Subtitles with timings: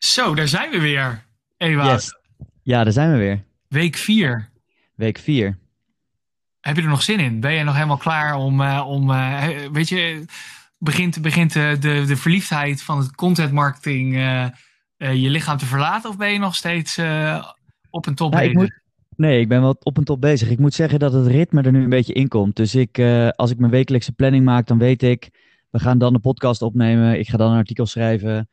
[0.00, 1.24] Zo, daar zijn we weer.
[1.56, 2.18] Yes.
[2.62, 3.44] Ja, daar zijn we weer.
[3.68, 4.48] Week 4.
[4.94, 5.58] Week 4.
[6.60, 7.40] Heb je er nog zin in?
[7.40, 10.24] Ben je nog helemaal klaar om, uh, om uh, weet je,
[10.78, 14.46] begint, begint de, de, de verliefdheid van het content marketing uh,
[14.96, 16.10] je lichaam te verlaten?
[16.10, 16.98] Of ben je nog steeds
[17.90, 18.50] op een top nou, bezig?
[18.50, 18.80] Ik moet,
[19.16, 20.50] nee, ik ben wel op een top bezig.
[20.50, 22.56] Ik moet zeggen dat het ritme er nu een beetje in komt.
[22.56, 22.98] Dus ik,
[23.34, 25.28] als ik mijn wekelijkse planning maak, dan weet ik,
[25.70, 27.18] we gaan dan de podcast opnemen.
[27.18, 28.48] Ik ga dan een artikel schrijven.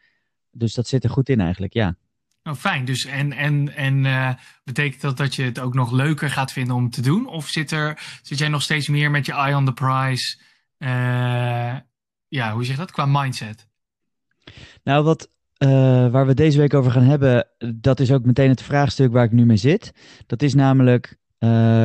[0.58, 1.96] Dus dat zit er goed in eigenlijk, ja.
[2.48, 2.86] Oh, fijn.
[2.86, 4.30] Dus en, en, en uh,
[4.64, 7.28] betekent dat dat je het ook nog leuker gaat vinden om te doen?
[7.28, 10.38] Of zit, er, zit jij nog steeds meer met je eye on the prize?
[10.78, 11.76] Uh,
[12.28, 12.92] ja, hoe zeg je dat?
[12.92, 13.68] Qua mindset.
[14.84, 15.70] Nou, wat, uh,
[16.10, 19.32] waar we deze week over gaan hebben, dat is ook meteen het vraagstuk waar ik
[19.32, 19.92] nu mee zit.
[20.26, 21.18] Dat is namelijk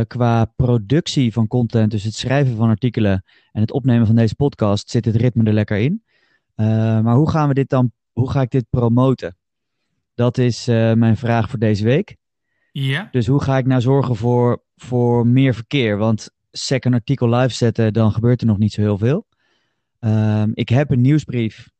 [0.06, 4.90] qua productie van content, dus het schrijven van artikelen en het opnemen van deze podcast,
[4.90, 6.02] zit het ritme er lekker in.
[7.02, 9.36] maar hoe gaan we dit dan, hoe ga ik dit promoten?
[10.14, 12.16] Dat is uh, mijn vraag voor deze week.
[12.72, 13.08] Ja.
[13.10, 15.96] Dus hoe ga ik nou zorgen voor, voor meer verkeer?
[15.96, 19.26] Want sec een artikel live zetten, dan gebeurt er nog niet zo heel veel.
[20.00, 21.70] Um, ik heb een nieuwsbrief.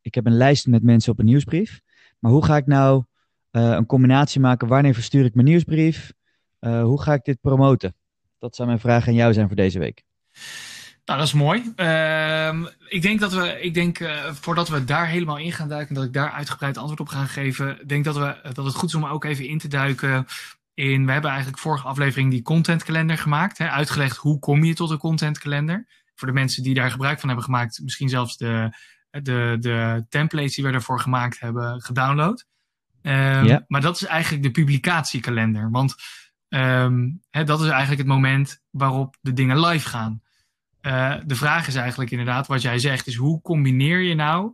[0.00, 1.80] Ik heb een lijst met mensen op een nieuwsbrief.
[2.18, 3.04] Maar hoe ga ik nou
[3.52, 4.68] uh, een combinatie maken?
[4.68, 6.12] Wanneer verstuur ik mijn nieuwsbrief?
[6.60, 7.94] Uh, hoe ga ik dit promoten?
[8.38, 10.02] Dat zou mijn vraag aan jou zijn voor deze week.
[11.04, 11.72] Nou, dat is mooi.
[11.76, 15.94] Uh, ik denk dat we, ik denk, uh, voordat we daar helemaal in gaan duiken,
[15.94, 18.94] dat ik daar uitgebreid antwoord op ga geven, denk dat, we, dat het goed is
[18.94, 20.26] om ook even in te duiken
[20.74, 24.90] in, we hebben eigenlijk vorige aflevering die contentkalender gemaakt, hè, uitgelegd hoe kom je tot
[24.90, 25.86] een contentkalender.
[26.14, 28.76] Voor de mensen die daar gebruik van hebben gemaakt, misschien zelfs de,
[29.10, 32.46] de, de templates die we daarvoor gemaakt hebben gedownload.
[33.02, 33.64] Um, ja.
[33.68, 35.94] Maar dat is eigenlijk de publicatiekalender, want
[36.48, 40.22] um, hè, dat is eigenlijk het moment waarop de dingen live gaan.
[40.86, 44.52] Uh, de vraag is eigenlijk inderdaad, wat jij zegt, is hoe combineer je nou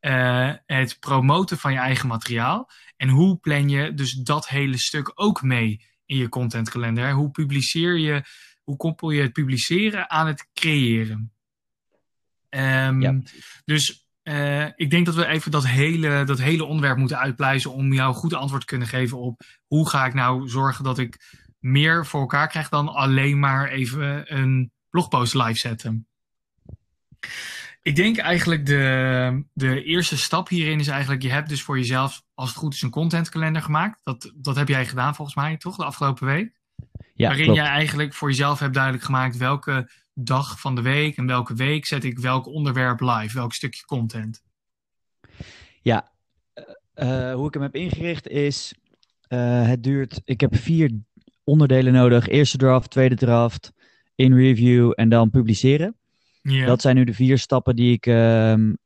[0.00, 5.12] uh, het promoten van je eigen materiaal en hoe plan je dus dat hele stuk
[5.14, 7.12] ook mee in je contentkalender?
[7.12, 8.22] Hoe publiceer je,
[8.62, 11.32] hoe koppel je het publiceren aan het creëren?
[12.50, 13.18] Um, ja.
[13.64, 17.92] Dus uh, ik denk dat we even dat hele, dat hele onderwerp moeten uitpluizen om
[17.92, 21.16] jou goed antwoord te kunnen geven op hoe ga ik nou zorgen dat ik
[21.58, 26.06] meer voor elkaar krijg dan alleen maar even een blogpost live zetten.
[27.82, 32.22] Ik denk eigenlijk de, de eerste stap hierin is eigenlijk, je hebt dus voor jezelf,
[32.34, 34.00] als het goed is, een contentkalender gemaakt.
[34.02, 36.60] Dat, dat heb jij gedaan volgens mij, toch, de afgelopen week?
[37.14, 37.60] Ja, waarin klopt.
[37.60, 41.86] jij eigenlijk voor jezelf hebt duidelijk gemaakt welke dag van de week en welke week
[41.86, 44.42] zet ik welk onderwerp live, welk stukje content.
[45.82, 46.12] Ja,
[46.94, 48.74] uh, hoe ik hem heb ingericht is,
[49.28, 50.90] uh, het duurt, ik heb vier
[51.44, 52.28] onderdelen nodig.
[52.28, 53.72] Eerste draft, tweede draft,
[54.18, 55.96] in review en dan publiceren.
[56.42, 58.78] Dat zijn nu de vier stappen die ik, um,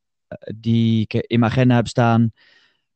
[0.57, 2.33] die ik in mijn agenda heb staan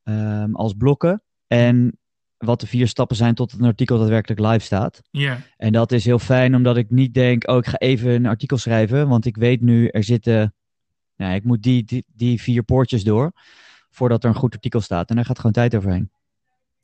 [0.05, 1.23] um, als blokken.
[1.47, 1.99] En
[2.37, 5.03] wat de vier stappen zijn tot een artikel daadwerkelijk live staat.
[5.11, 5.39] Ja.
[5.57, 8.59] En dat is heel fijn omdat ik niet denk, oh ik ga even een artikel
[8.59, 9.09] schrijven.
[9.09, 10.55] Want ik weet nu, er zitten,
[11.17, 13.33] nou, ik moet die, die, die vier poortjes door
[13.91, 15.11] voordat er een goed artikel staat.
[15.11, 16.11] En daar gaat gewoon tijd overheen.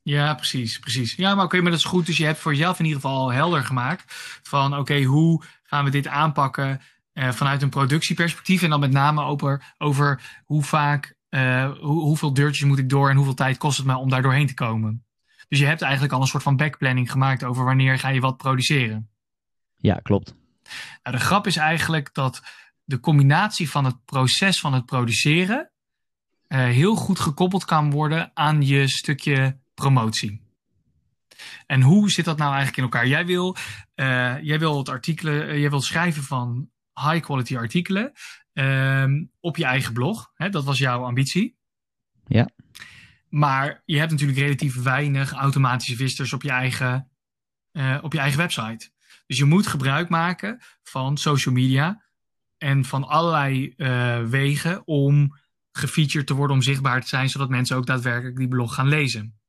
[0.02, 1.14] Ja, precies, precies.
[1.14, 2.06] Ja, maar oké, okay, maar dat is goed.
[2.06, 4.04] Dus je hebt voor jezelf in ieder geval helder gemaakt
[4.42, 6.80] van oké, okay, hoe gaan we dit aanpakken
[7.14, 12.68] uh, vanuit een productieperspectief en dan met name over, over hoe vaak, hoe, hoeveel deurtjes
[12.68, 15.04] moet ik door en hoeveel tijd kost het me om daar doorheen te komen.
[15.48, 18.36] Dus je hebt eigenlijk al een soort van backplanning gemaakt over wanneer ga je wat
[18.36, 19.08] produceren.
[19.76, 20.34] Ja, klopt.
[21.02, 22.42] Nou, de grap is eigenlijk dat
[22.84, 25.70] de combinatie van het proces van het produceren
[26.48, 30.42] uh, heel goed gekoppeld kan worden aan je stukje promotie.
[31.66, 33.06] En hoe zit dat nou eigenlijk in elkaar?
[33.06, 33.56] Jij wil,
[33.94, 38.12] uh, jij wil het artikelen, uh, jij wil schrijven van high quality artikelen
[38.52, 39.06] uh,
[39.40, 40.30] op je eigen blog.
[40.34, 40.48] Hè?
[40.48, 41.56] Dat was jouw ambitie.
[42.26, 42.48] Ja.
[43.28, 47.10] Maar je hebt natuurlijk relatief weinig automatische visitors op je eigen,
[47.72, 48.90] uh, op je eigen website.
[49.26, 52.02] Dus je moet gebruik maken van social media
[52.58, 53.74] en van allerlei
[54.28, 55.38] wegen om
[55.72, 59.41] gefeatured te worden, om zichtbaar te zijn, zodat mensen ook daadwerkelijk die blog gaan lezen.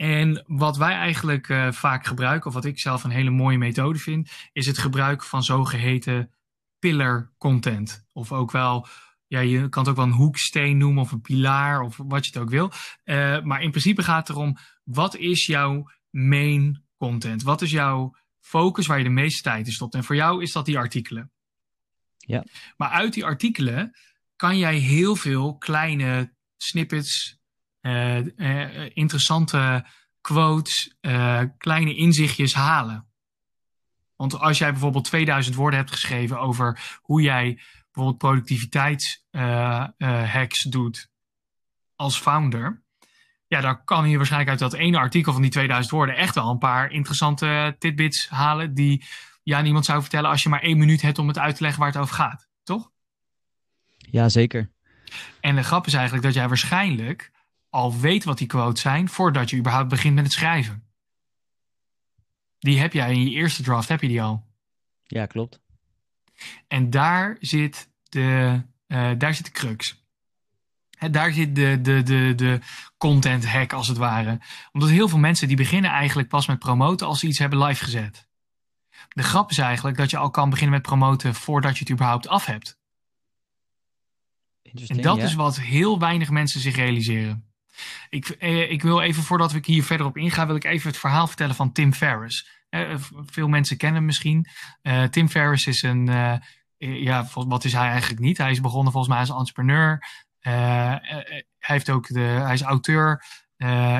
[0.00, 3.98] En wat wij eigenlijk uh, vaak gebruiken, of wat ik zelf een hele mooie methode
[3.98, 6.30] vind, is het gebruik van zogeheten
[6.78, 8.06] pillar content.
[8.12, 8.86] Of ook wel,
[9.26, 12.32] ja, je kan het ook wel een hoeksteen noemen of een pilaar of wat je
[12.32, 12.72] het ook wil.
[13.04, 17.42] Uh, maar in principe gaat het erom, wat is jouw main content?
[17.42, 19.94] Wat is jouw focus waar je de meeste tijd in stopt?
[19.94, 21.32] En voor jou is dat die artikelen.
[22.16, 22.44] Ja.
[22.76, 23.96] Maar uit die artikelen
[24.36, 27.39] kan jij heel veel kleine snippets,
[28.92, 29.84] interessante
[30.20, 33.08] quotes, uh, kleine inzichtjes halen.
[34.16, 41.08] Want als jij bijvoorbeeld 2000 woorden hebt geschreven over hoe jij bijvoorbeeld productiviteitshacks doet,
[41.94, 42.82] als founder,
[43.46, 46.50] ja, dan kan je waarschijnlijk uit dat ene artikel van die 2000 woorden echt wel
[46.50, 49.04] een paar interessante tidbits halen die
[49.42, 51.80] ja, niemand zou vertellen als je maar één minuut hebt om het uit te leggen
[51.80, 52.90] waar het over gaat, toch?
[53.96, 54.70] Ja, zeker.
[55.40, 57.30] En de grap is eigenlijk dat jij waarschijnlijk
[57.70, 60.84] al weet wat die quotes zijn voordat je überhaupt begint met het schrijven.
[62.58, 64.46] Die heb jij in je eerste draft, heb je die al.
[65.06, 65.60] Ja, klopt.
[66.68, 70.04] En daar zit de, uh, daar zit de crux.
[70.98, 72.60] He, daar zit de, de, de, de
[72.98, 74.40] content hack als het ware.
[74.72, 77.84] Omdat heel veel mensen die beginnen eigenlijk pas met promoten als ze iets hebben live
[77.84, 78.28] gezet.
[79.08, 82.28] De grap is eigenlijk dat je al kan beginnen met promoten voordat je het überhaupt
[82.28, 82.78] af hebt.
[84.62, 87.49] En dat is wat heel weinig mensen zich realiseren.
[88.08, 90.98] Ik, eh, ik wil even, voordat ik hier verder op inga, wil ik even het
[90.98, 92.48] verhaal vertellen van Tim Ferriss.
[92.68, 94.46] Eh, veel mensen kennen hem misschien.
[94.82, 96.06] Uh, Tim Ferriss is een,
[96.78, 98.38] ja, wat is hij eigenlijk niet?
[98.38, 100.06] Hij is begonnen volgens mij als entrepreneur.
[100.40, 103.24] hij, heeft ook de, hij is auteur,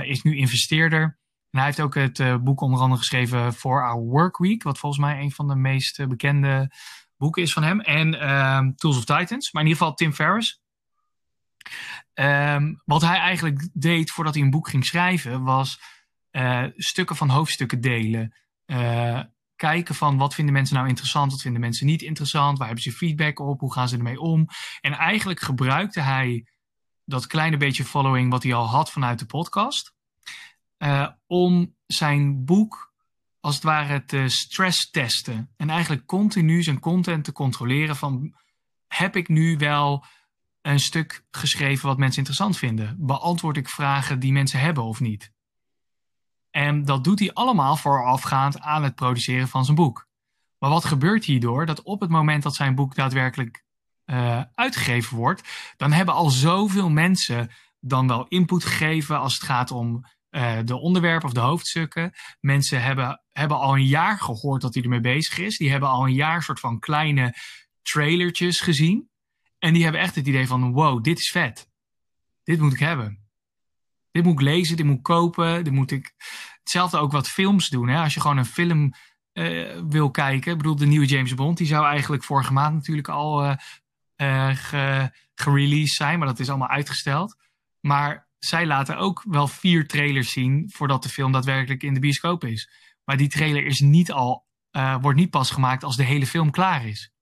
[0.02, 1.02] is nu investeerder.
[1.50, 5.00] En hij heeft ook het boek onder andere geschreven For Our Work Week, wat volgens
[5.00, 6.70] mij een van de meest bekende
[7.16, 7.80] boeken is van hem.
[7.80, 10.59] En ehm, Tools of Titans, maar in ieder geval Tim Ferriss.
[12.14, 15.80] Um, wat hij eigenlijk deed voordat hij een boek ging schrijven, was
[16.30, 18.34] uh, stukken van hoofdstukken delen.
[18.66, 19.20] Uh,
[19.56, 22.92] kijken van wat vinden mensen nou interessant, wat vinden mensen niet interessant, waar hebben ze
[22.92, 24.46] feedback op, hoe gaan ze ermee om.
[24.80, 26.46] En eigenlijk gebruikte hij
[27.04, 29.94] dat kleine beetje following wat hij al had vanuit de podcast,
[30.78, 32.92] uh, om zijn boek
[33.40, 35.52] als het ware te stress testen.
[35.56, 38.34] En eigenlijk continu zijn content te controleren van
[38.86, 40.04] heb ik nu wel
[40.62, 42.96] een stuk geschreven wat mensen interessant vinden?
[42.98, 45.32] Beantwoord ik vragen die mensen hebben of niet?
[46.50, 50.08] En dat doet hij allemaal voorafgaand aan het produceren van zijn boek.
[50.58, 51.66] Maar wat gebeurt hierdoor?
[51.66, 53.64] Dat op het moment dat zijn boek daadwerkelijk
[54.06, 59.70] uh, uitgegeven wordt, dan hebben al zoveel mensen dan wel input gegeven als het gaat
[59.70, 62.12] om uh, de onderwerpen of de hoofdstukken.
[62.40, 65.58] Mensen hebben, hebben al een jaar gehoord dat hij ermee bezig is.
[65.58, 67.34] Die hebben al een jaar soort van kleine
[67.82, 69.09] trailertjes gezien.
[69.60, 71.68] En die hebben echt het idee van, wow, dit is vet.
[72.42, 73.18] Dit moet ik hebben.
[74.10, 76.14] Dit moet ik lezen, dit moet ik kopen, dit moet ik...
[76.60, 77.88] Hetzelfde ook wat films doen.
[77.88, 78.02] Hè?
[78.02, 78.92] Als je gewoon een film
[79.32, 80.50] uh, wil kijken.
[80.52, 83.56] Ik bedoel, de nieuwe James Bond, die zou eigenlijk vorige maand natuurlijk al uh,
[84.54, 86.18] ge, gereleased zijn.
[86.18, 87.36] Maar dat is allemaal uitgesteld.
[87.80, 92.44] Maar zij laten ook wel vier trailers zien voordat de film daadwerkelijk in de bioscoop
[92.44, 92.70] is.
[93.04, 94.46] Maar die trailer is niet al,
[95.00, 97.12] wordt niet pas gemaakt als de hele film klaar is.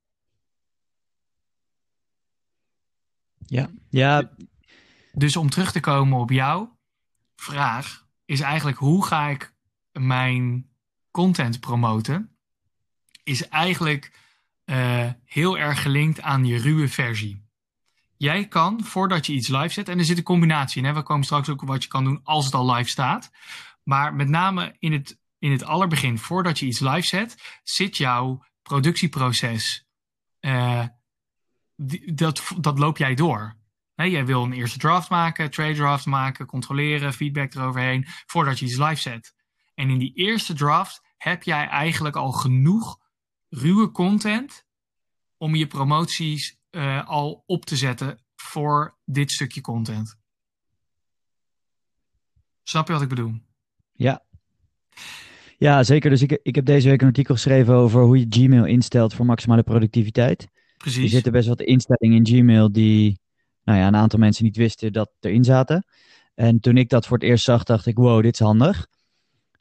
[3.46, 4.30] Ja, ja.
[5.12, 6.78] Dus om terug te komen op jouw
[7.36, 9.54] vraag, is eigenlijk hoe ga ik
[9.92, 10.68] mijn
[11.10, 12.36] content promoten?
[13.22, 14.12] Is eigenlijk
[14.64, 17.46] uh, heel erg gelinkt aan je ruwe versie.
[18.16, 20.94] Jij kan, voordat je iets live zet, en er zit een combinatie in, hè?
[20.94, 23.30] we komen straks ook op wat je kan doen als het al live staat.
[23.82, 28.44] Maar met name in het, in het allerbegin, voordat je iets live zet, zit jouw
[28.62, 29.86] productieproces
[30.40, 30.84] uh,
[32.14, 33.56] dat, dat loop jij door.
[33.94, 38.76] Jij wil een eerste draft maken, trade draft maken, controleren, feedback eroverheen, voordat je iets
[38.76, 39.34] live zet.
[39.74, 42.98] En in die eerste draft heb jij eigenlijk al genoeg
[43.48, 44.66] ruwe content
[45.36, 50.18] om je promoties uh, al op te zetten voor dit stukje content.
[52.62, 53.34] Snap je wat ik bedoel?
[53.92, 54.24] Ja.
[55.56, 56.10] Ja, zeker.
[56.10, 59.26] Dus ik, ik heb deze week een artikel geschreven over hoe je Gmail instelt voor
[59.26, 60.48] maximale productiviteit.
[60.78, 61.02] Precies.
[61.02, 63.20] Er zitten best wat instellingen in Gmail die
[63.64, 65.84] nou ja, een aantal mensen niet wisten dat erin zaten.
[66.34, 68.86] En toen ik dat voor het eerst zag, dacht ik, wow, dit is handig.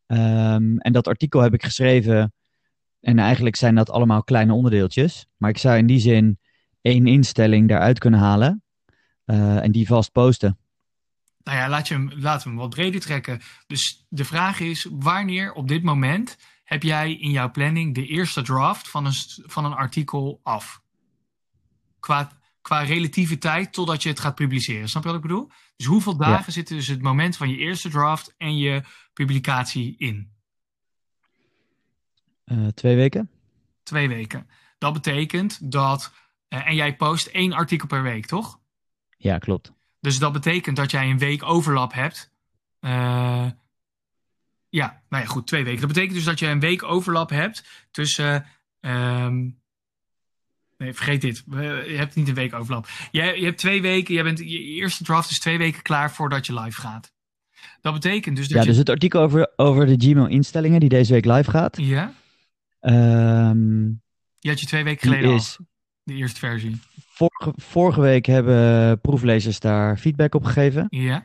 [0.08, 2.34] Um, en dat artikel heb ik geschreven.
[3.00, 5.26] En eigenlijk zijn dat allemaal kleine onderdeeltjes.
[5.38, 6.40] Maar ik zou in die zin
[6.82, 8.64] één instelling daaruit kunnen halen.
[9.26, 10.58] Uh, en die vast posten.
[11.44, 13.40] Nou ja, laat je hem, laten we hem wat breder trekken.
[13.68, 18.42] Dus de vraag is, wanneer op dit moment heb jij in jouw planning de eerste
[18.42, 19.14] draft van een,
[19.46, 20.82] van een artikel af?
[22.08, 24.90] Qua, qua relatieve tijd totdat je het gaat publiceren.
[24.90, 25.52] Snap je wat ik bedoel?
[25.76, 26.52] Dus hoeveel dagen ja.
[26.52, 28.84] zitten dus het moment van je eerste draft en je
[29.14, 30.32] publicatie in?
[32.46, 33.30] Uh, twee weken.
[33.84, 34.50] Twee weken.
[34.78, 36.14] Dat betekent dat.
[36.50, 38.60] Uh, en jij post één artikel per week, toch?
[39.18, 39.74] Ja, klopt.
[40.00, 42.32] Dus dat betekent dat jij een week overlap hebt.
[42.82, 43.50] Uh,
[44.70, 45.80] ja, nou ja, goed, twee weken.
[45.80, 48.46] Dat betekent dus dat je een week overlap hebt tussen.
[48.80, 49.60] Um,
[50.78, 51.44] Nee, vergeet dit.
[51.50, 52.88] Je hebt niet een week overlap.
[53.12, 54.14] Je, je hebt twee weken.
[54.16, 57.12] Je, bent, je eerste draft is twee weken klaar voordat je live gaat.
[57.82, 58.68] Dat betekent dus dat Ja, je...
[58.68, 61.78] dus het artikel over, over de Gmail-instellingen die deze week live gaat.
[61.78, 62.14] Ja.
[62.82, 64.02] Um,
[64.40, 65.58] je had je twee weken geleden is...
[65.60, 65.66] Af,
[66.04, 66.80] de eerste versie.
[67.08, 70.88] vorige, vorige week hebben proeflezers daar feedback op gegeven.
[70.90, 71.24] Ja,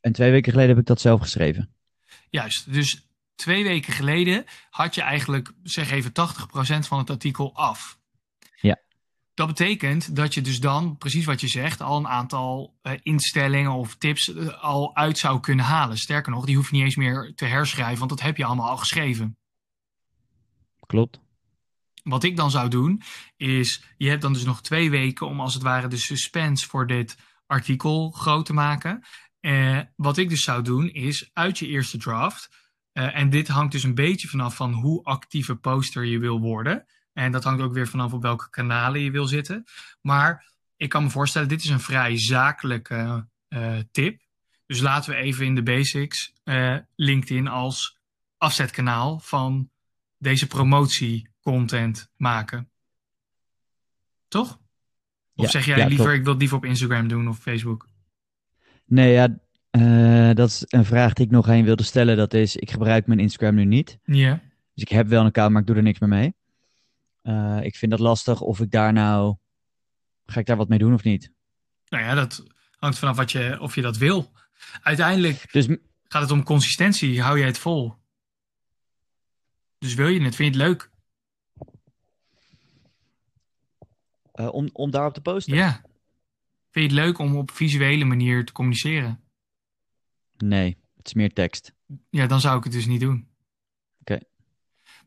[0.00, 1.74] En twee weken geleden heb ik dat zelf geschreven.
[2.30, 2.72] juist.
[2.72, 6.14] Dus twee weken geleden had je eigenlijk, zeg even, 80%
[6.78, 8.00] van het artikel af.
[9.34, 13.72] Dat betekent dat je dus dan, precies wat je zegt, al een aantal eh, instellingen
[13.72, 15.96] of tips eh, al uit zou kunnen halen.
[15.96, 18.68] Sterker nog, die hoef je niet eens meer te herschrijven, want dat heb je allemaal
[18.68, 19.36] al geschreven.
[20.86, 21.20] Klopt.
[22.02, 23.02] Wat ik dan zou doen,
[23.36, 26.86] is je hebt dan dus nog twee weken om als het ware de suspense voor
[26.86, 29.04] dit artikel groot te maken.
[29.40, 32.60] Eh, wat ik dus zou doen, is uit je eerste draft.
[32.92, 36.86] en dit hangt dus een beetje vanaf van hoe actieve poster je wil worden.
[37.12, 39.64] En dat hangt ook weer vanaf op welke kanalen je wil zitten.
[40.00, 44.20] Maar ik kan me voorstellen, dit is een vrij zakelijke eh, tip.
[44.66, 47.98] Dus laten we even in de basics eh, LinkedIn als
[48.36, 49.70] afzetkanaal van
[50.18, 52.70] deze promotiecontent maken.
[54.28, 54.60] Toch?
[55.34, 56.18] Of Ja, zeg jij ja, liever, klopt.
[56.18, 57.88] ik wil het liever op Instagram doen of Facebook?
[58.84, 59.38] Nee, ja,
[59.70, 62.16] eh, dat is een vraag die ik nog een wilde stellen.
[62.16, 63.98] Dat is, ik gebruik mijn Instagram nu niet.
[64.04, 64.40] Ja.
[64.74, 66.34] Dus ik heb wel een account, maar ik doe er niks meer mee.
[67.22, 69.36] Eh, ik vind dat lastig of ik daar nou...
[70.26, 71.32] Ga ik daar wat mee doen of niet?
[71.88, 72.44] Nou ja, dat
[72.76, 74.32] hangt vanaf wat je, of je dat wil.
[74.82, 75.66] Uiteindelijk Dus
[76.08, 77.22] gaat het om consistentie.
[77.22, 77.94] Hou jij het vol?
[79.78, 80.34] Dus wil je het?
[80.34, 80.90] Vind je het leuk?
[84.32, 85.54] eh, om, om daarop te posten?
[85.54, 85.72] Ja.
[86.70, 89.20] Vind je het leuk om op visuele manier te communiceren?
[90.36, 91.72] Nee, het is meer tekst.
[92.10, 93.28] Ja, dan zou ik het dus niet doen.
[94.00, 94.18] Oké.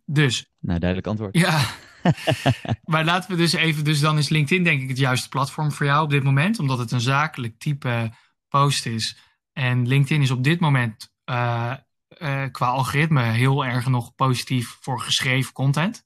[0.05, 1.37] Dus, Nou, duidelijk antwoord.
[1.37, 1.73] ja.
[2.83, 5.85] maar laten we dus even, dus dan is LinkedIn denk ik het juiste platform voor
[5.85, 8.11] jou op dit moment, omdat het een zakelijk type
[8.49, 9.17] post is.
[9.53, 11.73] En LinkedIn is op dit moment eh,
[12.07, 16.05] eh, qua algoritme heel erg nog positief voor geschreven content.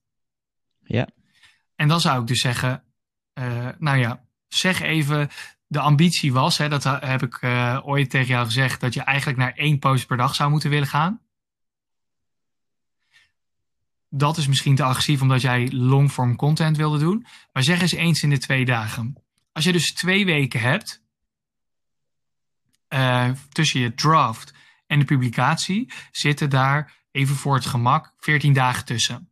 [0.80, 1.08] Ja.
[1.76, 2.84] En dan zou ik dus zeggen,
[3.34, 5.30] eh, nou ja, zeg even,
[5.68, 7.40] de ambitie was, hè, dat heb ik
[7.84, 10.88] ooit tegen jou gezegd, dat je eigenlijk naar één post per dag zou moeten willen
[10.88, 11.22] gaan.
[14.10, 17.26] Dat is misschien te agressief omdat jij longform content wilde doen.
[17.54, 19.16] Maar zeg eens eens in de twee dagen.
[19.52, 21.02] Als je dus twee weken hebt
[22.88, 24.54] eh, tussen je draft
[24.88, 29.30] en de publicatie, zitten daar even voor het gemak 14 dagen tussen.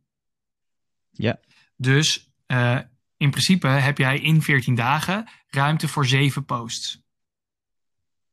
[1.10, 1.40] Ja.
[1.76, 2.78] Dus eh,
[3.16, 7.02] in principe heb jij in 14 dagen ruimte voor zeven posts.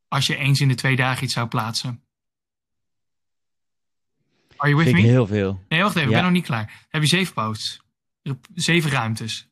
[0.08, 2.05] Als je eens in de twee dagen iets zou plaatsen.
[4.58, 5.00] Are you with me?
[5.02, 5.60] heel veel.
[5.70, 6.16] Nee, wacht even, ik Ja.
[6.16, 6.86] ben nog niet klaar.
[6.90, 7.82] Heb je zeven posts.
[8.54, 9.48] Zeven ruimtes.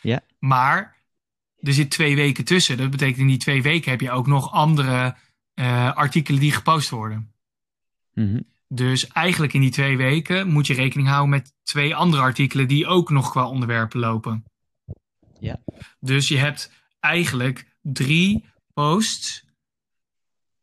[0.00, 0.20] Ja.
[0.38, 0.96] Maar
[1.58, 2.76] er zit twee weken tussen.
[2.76, 5.16] Dat betekent in die twee weken heb je ook nog andere
[5.54, 7.32] eh, artikelen die gepost worden.
[8.14, 8.40] Mhm.
[8.68, 12.86] Dus eigenlijk in die twee weken moet je rekening houden met twee andere artikelen die
[12.86, 14.44] ook nog qua onderwerpen lopen.
[15.40, 15.60] Ja.
[16.00, 18.44] Dus je hebt eigenlijk drie
[18.74, 19.44] posts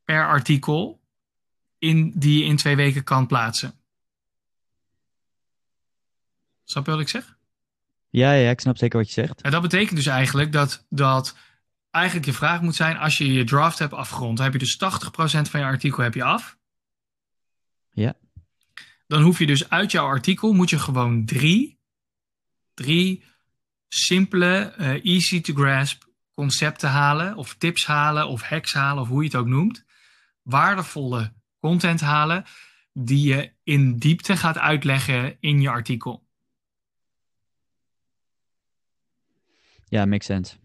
[0.06, 1.00] per artikel
[1.80, 3.74] in, die je in twee weken kan plaatsen.
[6.64, 7.38] Snap je wat ik zeg?
[8.10, 9.42] Ja, ja, ik snap zeker wat je zegt.
[9.42, 11.36] En dat betekent dus eigenlijk dat, dat
[11.92, 14.76] eigenlijk je vraag moet zijn, als je je draft hebt afgerond, dan heb je dus
[14.76, 14.78] 80%
[15.50, 16.58] van je artikel heb je af.
[17.92, 18.14] Ja.
[19.08, 21.80] Dan hoef je dus uit jouw artikel, moet je gewoon drie,
[22.74, 23.24] drie
[23.88, 26.04] simpele, eh, easy to grasp
[26.34, 29.86] concepten halen, of tips halen, of hacks halen, of hoe je het ook noemt.
[30.42, 32.46] Waardevolle content halen,
[32.94, 36.26] die je in diepte gaat uitleggen in je artikel.
[39.86, 40.56] Ja, makes sense.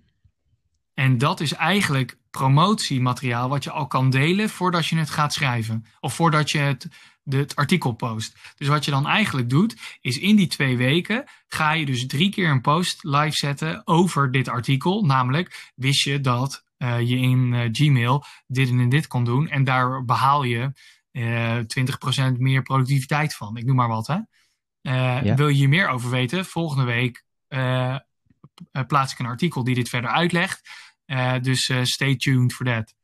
[0.94, 5.84] En dat is eigenlijk promotiemateriaal wat je al kan delen voordat je het gaat schrijven.
[6.00, 6.88] Of voordat je het,
[7.24, 8.36] het artikel post.
[8.56, 12.30] Dus wat je dan eigenlijk doet, is in die twee weken ga je dus drie
[12.30, 15.04] keer een post live zetten over dit artikel.
[15.04, 19.48] Namelijk, wist je dat je in eh, Gmail dit en dit kon doen.
[19.48, 20.72] En daar behaal je
[21.10, 21.58] eh
[22.32, 23.56] 20% meer productiviteit van.
[23.56, 24.18] Ik noem maar wat, hè.
[24.82, 25.34] Eh, Ja.
[25.34, 26.44] Wil je hier meer over weten?
[26.44, 27.94] Volgende week eh,
[28.72, 30.68] eh, plaats ik een artikel die dit verder uitlegt.
[31.04, 32.94] Eh, dus eh, stay tuned for that.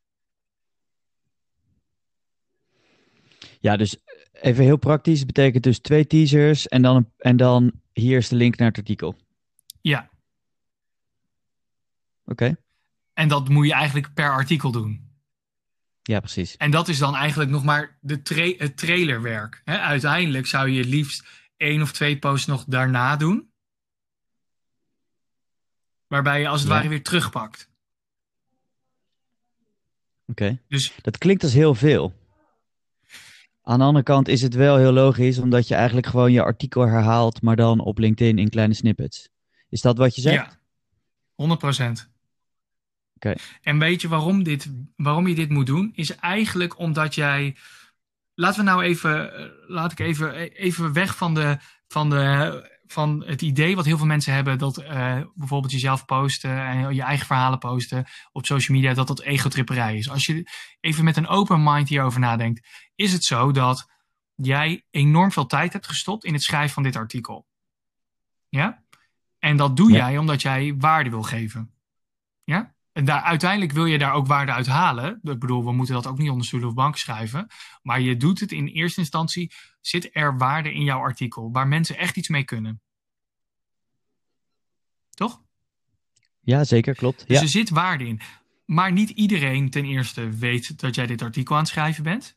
[3.60, 3.96] Ja, dus
[4.32, 5.24] even heel praktisch.
[5.26, 9.16] betekent dus twee teasers en dan, en dan hier is de link naar het artikel.
[9.80, 10.10] Ja,
[12.24, 12.56] Oké.
[13.18, 15.06] En dat moet je eigenlijk per artikel doen.
[16.02, 16.56] Ja, precies.
[16.56, 19.60] En dat is dan eigenlijk nog maar de tra- het trailerwerk.
[19.64, 19.78] Hè?
[19.78, 23.50] Uiteindelijk zou je het liefst één of twee posts nog daarna doen.
[26.06, 26.74] Waarbij je als het Ja.
[26.76, 27.70] ware weer terugpakt.
[30.26, 30.58] Oké.
[30.68, 32.14] Dus Dat klinkt als heel veel.
[33.62, 36.86] Aan de andere kant is het wel heel logisch, omdat je eigenlijk gewoon je artikel
[36.86, 39.28] herhaalt, maar dan op LinkedIn in kleine snippets.
[39.68, 40.50] Is dat wat je zegt?
[40.50, 40.56] ja.
[41.34, 42.08] 100%.
[43.62, 45.90] En weet je waarom, dit, waarom je dit moet doen?
[45.94, 47.56] Is eigenlijk omdat jij.
[48.34, 49.34] Laten we nou even.
[49.38, 51.58] eh, Laat ik even, even weg van, de,
[51.88, 54.58] van, de, van het idee wat heel veel mensen hebben.
[54.58, 58.94] Dat eh, bijvoorbeeld jezelf posten en je eigen verhalen posten op social media.
[58.94, 60.10] Dat dat egotripperij is.
[60.10, 62.66] Als je even met een open mind hierover nadenkt.
[62.94, 63.90] Is het zo dat
[64.34, 67.46] jij enorm veel tijd hebt gestopt in het schrijven van dit artikel?
[68.48, 68.82] Ja?
[69.38, 69.96] En dat doe Ja.
[69.96, 71.70] jij omdat jij waarde wil geven.
[72.44, 72.74] Ja?
[72.98, 75.20] En daar, uiteindelijk wil je daar ook waarde uit halen.
[75.22, 77.46] Ik bedoel, we moeten dat ook niet onder stoelen of banken schrijven.
[77.82, 79.52] Maar je doet het in eerste instantie.
[79.80, 82.80] Zit er waarde in jouw artikel waar mensen echt iets mee kunnen?
[85.10, 85.42] Toch?
[86.40, 87.26] Ja, zeker, klopt.
[87.26, 87.42] Dus Ja.
[87.42, 88.20] er zit waarde in.
[88.64, 92.36] Maar niet iedereen ten eerste weet dat jij dit artikel aan het schrijven bent.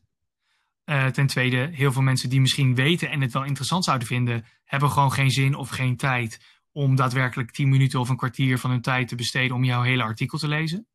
[0.84, 4.44] Eh, ten tweede, heel veel mensen die misschien weten en het wel interessant zouden vinden,
[4.64, 6.40] hebben gewoon geen zin of geen tijd
[6.72, 10.02] om daadwerkelijk 10 minuten of een kwartier van hun tijd te besteden om jouw hele
[10.02, 10.86] artikel te lezen.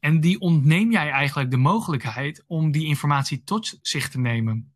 [0.00, 4.74] En die ontneem jij eigenlijk de mogelijkheid om die informatie tot zich te nemen.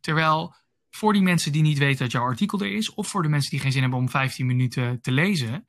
[0.00, 0.54] Terwijl
[0.90, 3.50] voor die mensen die niet weten dat jouw artikel er is, of voor de mensen
[3.50, 5.66] die geen zin hebben om 15 minuten te lezen,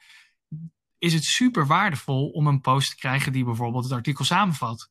[0.97, 4.89] is het super waardevol om een post te krijgen die bijvoorbeeld het artikel samenvat.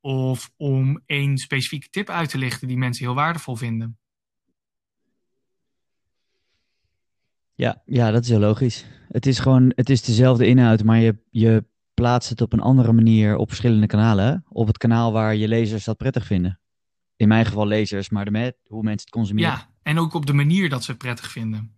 [0.00, 3.98] Of om één specifieke tip uit te lichten die mensen heel waardevol vinden.
[7.54, 8.84] Ja, ja, dat is heel logisch.
[9.08, 12.92] Het is gewoon, het is dezelfde inhoud, maar je, je plaatst het op een andere
[12.92, 14.44] manier op verschillende kanalen.
[14.48, 16.60] Op het kanaal waar je lezers dat prettig vinden.
[17.16, 19.50] In mijn geval lezers, maar de met, hoe mensen het consumeren.
[19.50, 21.74] Ja, en ook op de manier dat ze het prettig vinden.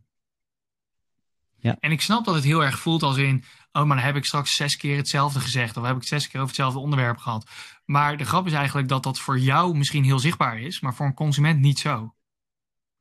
[1.56, 1.76] Ja.
[1.80, 4.24] En ik snap dat het heel erg voelt als in, oh, maar dan heb ik
[4.24, 5.76] straks zes keer hetzelfde gezegd.
[5.76, 7.50] Of heb ik zes keer over hetzelfde onderwerp gehad.
[7.84, 11.06] Maar de grap is eigenlijk dat dat voor jou misschien heel zichtbaar is, maar voor
[11.06, 12.14] een consument niet zo.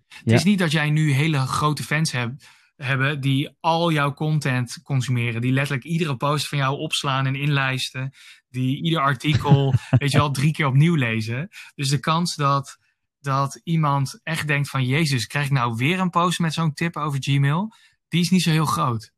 [0.08, 0.34] Het Ja.
[0.34, 2.48] is niet dat jij nu hele grote fans hebt,
[2.84, 5.42] hebben die al jouw content consumeren.
[5.42, 8.14] Die letterlijk iedere post van jou opslaan en inlijsten.
[8.50, 11.50] Die ieder artikel, weet je wel, drie keer opnieuw lezen.
[11.76, 12.78] Dus de kans dat,
[13.20, 14.86] dat iemand echt denkt van...
[14.86, 17.74] Jezus, krijg ik nou weer een post met zo'n tip over Gmail?
[18.08, 19.12] Die is niet zo heel groot.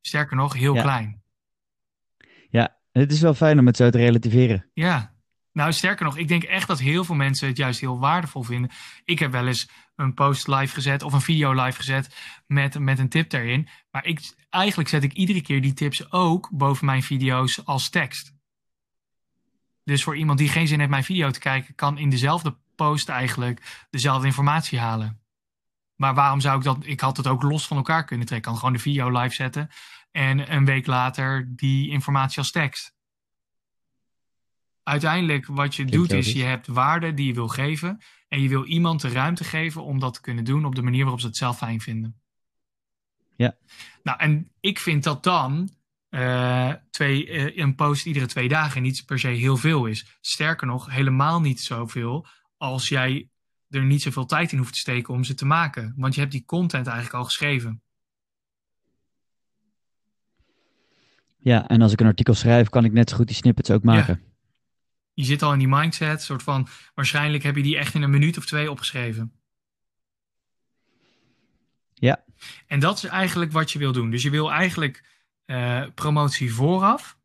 [0.00, 0.82] Sterker nog, heel Ja.
[0.82, 1.22] klein.
[2.50, 4.70] Ja, het is wel fijn om het zo te relativeren.
[4.74, 5.16] Ja.
[5.52, 8.70] Nou, sterker nog, ik denk echt dat heel veel mensen het juist heel waardevol vinden.
[9.04, 9.68] Ik heb wel eens
[9.98, 13.68] een post live gezet of een video live gezet met, met een tip erin.
[13.90, 18.34] Maar ik, eigenlijk zet ik iedere keer die tips ook boven mijn video's als tekst.
[19.84, 23.08] Dus voor iemand die geen zin heeft mijn video te kijken, kan in dezelfde post
[23.08, 25.20] eigenlijk dezelfde informatie halen.
[25.96, 26.78] Maar waarom zou ik dat?
[26.80, 28.50] Ik had het ook los van elkaar kunnen trekken.
[28.50, 29.68] Ik kan gewoon de video live zetten
[30.10, 32.96] en een week later die informatie als tekst.
[34.88, 38.00] Uiteindelijk wat je doet is, je hebt waarde die je wil geven.
[38.28, 41.00] En je wil iemand de ruimte geven om dat te kunnen doen op de manier
[41.00, 42.20] waarop ze het zelf fijn vinden.
[43.36, 43.56] Ja.
[44.02, 45.70] Nou, en ik vind dat dan
[46.08, 50.18] eh, twee, eh, een post iedere twee dagen niet per se heel veel is.
[50.20, 53.28] Sterker nog, helemaal niet zoveel als jij
[53.70, 55.94] er niet zoveel tijd in hoeft te steken om ze te maken.
[55.96, 57.82] Want je hebt die content eigenlijk al geschreven.
[61.38, 63.82] Ja, en als ik een artikel schrijf, kan ik net zo goed die snippets ook
[63.82, 64.22] maken.
[65.18, 68.10] Je zit al in die mindset, soort van, waarschijnlijk heb je die echt in een
[68.10, 69.32] minuut of twee opgeschreven.
[71.94, 72.24] Ja.
[72.66, 74.10] En dat is eigenlijk wat je wil doen.
[74.10, 75.04] Dus je wil eigenlijk
[75.44, 77.18] eh, promotie vooraf.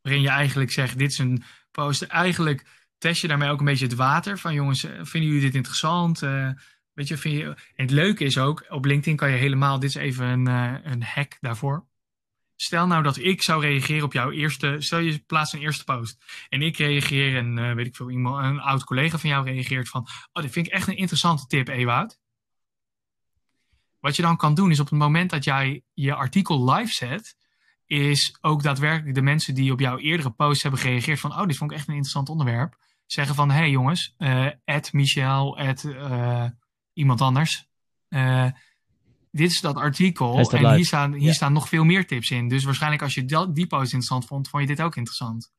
[0.00, 2.02] Waarin je eigenlijk zegt, dit is een post.
[2.02, 2.64] Eigenlijk
[2.98, 4.38] test je daarmee ook een beetje het water.
[4.38, 6.22] Van jongens, eh, vinden jullie dit interessant?
[6.22, 6.50] Eh,
[6.92, 7.44] weet je, vind je...
[7.44, 10.92] En het leuke is ook, op LinkedIn kan je helemaal, dit is even een, eh,
[10.92, 11.86] een hack daarvoor.
[12.56, 16.24] Stel nou dat ik zou reageren op jouw eerste, stel je plaatst een eerste post.
[16.48, 19.88] En ik reageer en eh, weet ik veel, iemand, een oud collega van jou reageert
[19.88, 22.18] van, oh, dit vind ik echt een interessante tip, Ewout.
[24.00, 27.36] Wat je dan kan doen is op het moment dat jij je artikel live zet,
[27.86, 31.56] is ook daadwerkelijk de mensen die op jouw eerdere post hebben gereageerd van, oh, dit
[31.56, 34.14] vond ik echt een interessant onderwerp, zeggen van, hé hey, jongens,
[34.64, 36.46] at Michel, eh,
[36.92, 37.68] iemand anders,
[39.34, 41.32] dit is dat artikel en hier, staan, hier Ja.
[41.32, 42.48] staan nog veel meer tips in.
[42.48, 45.52] Dus waarschijnlijk als je die post interessant vond, vond je dit ook interessant.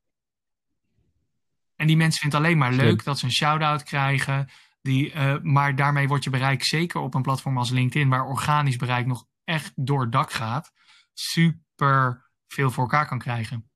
[1.76, 2.84] En die mensen vinden het alleen maar Slim.
[2.84, 4.48] leuk dat ze een shout-out krijgen.
[4.82, 8.76] Die, eh, maar daarmee wordt je bereik zeker op een platform als LinkedIn, waar organisch
[8.76, 10.72] bereik nog echt door het dak gaat,
[11.14, 13.70] super veel voor elkaar kan krijgen.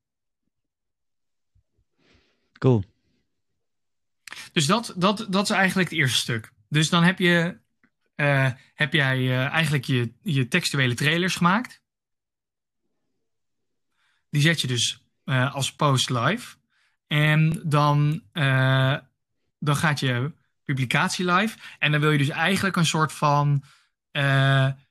[2.58, 2.84] Cool.
[4.52, 6.52] Dus dat, dat, dat is eigenlijk het eerste stuk.
[6.68, 7.58] Dus dan heb, je,
[8.20, 11.82] eh, heb jij eh, eigenlijk je, je textuele trailers gemaakt.
[14.30, 16.56] Die zet je dus eh, als post live.
[17.06, 18.22] En dan,
[19.58, 20.32] dan gaat je
[20.64, 21.58] publicatie live.
[21.78, 23.64] En dan wil je dus eigenlijk een soort van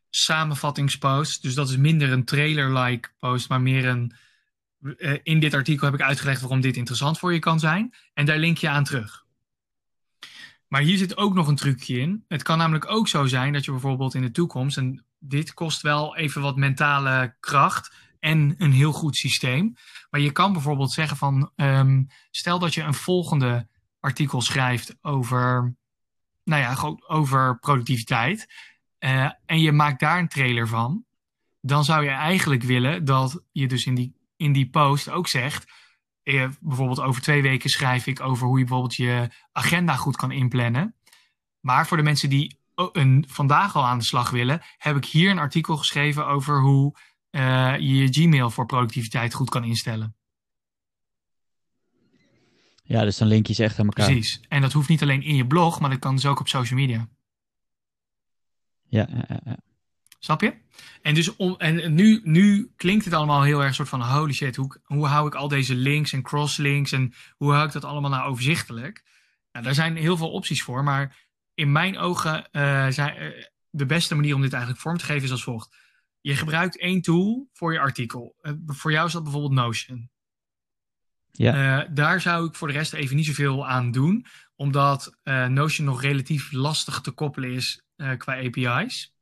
[0.10, 1.42] samenvattingspost.
[1.42, 4.14] Dus dat is minder een trailer-like post, maar meer een.
[5.24, 7.94] in dit artikel heb ik uitgelegd waarom dit interessant voor je kan zijn.
[8.14, 9.26] En daar link je aan terug.
[10.70, 12.26] Maar hier zit ook nog een trucje in.
[12.28, 14.78] Het kan namelijk ook zo zijn dat je bijvoorbeeld in de toekomst.
[14.78, 19.74] En dit kost wel even wat mentale kracht en een heel goed systeem.
[20.10, 21.52] Maar je kan bijvoorbeeld zeggen van.
[21.56, 23.68] ehm, stel dat je een volgende
[24.00, 25.76] artikel schrijft over.
[26.44, 28.48] Nou ja, over productiviteit.
[28.98, 31.06] eh, en je maakt daar een trailer van.
[31.62, 35.72] Dan zou je eigenlijk willen dat je dus in die, in die post ook zegt.
[36.30, 40.32] Eh, bijvoorbeeld over twee weken schrijf ik over hoe je bijvoorbeeld je agenda goed kan
[40.32, 40.96] inplannen.
[41.60, 45.32] Maar voor de mensen die een, vandaag al aan de slag willen, heb ik hier
[45.32, 46.96] een artikel geschreven over hoe
[47.30, 50.16] eh, je je Gmail voor productiviteit goed kan instellen.
[52.84, 54.06] Ja, dus dan link je ze echt aan elkaar.
[54.06, 54.42] Precies.
[54.48, 56.80] En dat hoeft niet alleen in je blog, maar dat kan dus ook op social
[56.80, 57.08] media.
[58.88, 59.58] Ja, ja, ja, ja.
[60.20, 60.54] Snap je?
[61.02, 64.56] En, dus om, en nu, nu klinkt het allemaal heel erg soort van holy shit,
[64.56, 68.10] hoe, hoe hou ik al deze links en crosslinks en hoe hou ik dat allemaal
[68.10, 69.04] nou overzichtelijk?
[69.52, 73.86] Nou, daar zijn heel veel opties voor, maar in mijn ogen eh, zijn, eh, de
[73.86, 75.76] beste manier om dit eigenlijk vorm te geven is als volgt.
[76.22, 78.36] Je gebruikt één tool voor je artikel.
[78.42, 80.10] Eh, voor jou is dat bijvoorbeeld Notion.
[81.32, 81.86] Ja.
[81.86, 86.52] Daar zou ik voor de rest even niet zoveel aan doen, omdat Notion nog relatief
[86.52, 87.84] lastig te koppelen is
[88.18, 89.14] qua API's.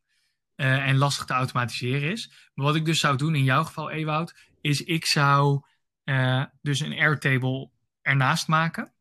[0.57, 2.31] Eh, en lastig te automatiseren is.
[2.53, 5.61] Maar wat ik dus zou doen in jouw geval, Ewout, is ik zou
[6.03, 7.69] eh, dus een Airtable
[8.01, 8.91] ernaast maken.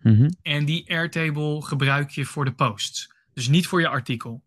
[0.00, 0.30] Mhm.
[0.42, 3.12] En die Airtable gebruik je voor de posts.
[3.32, 4.42] Dus niet voor je artikel.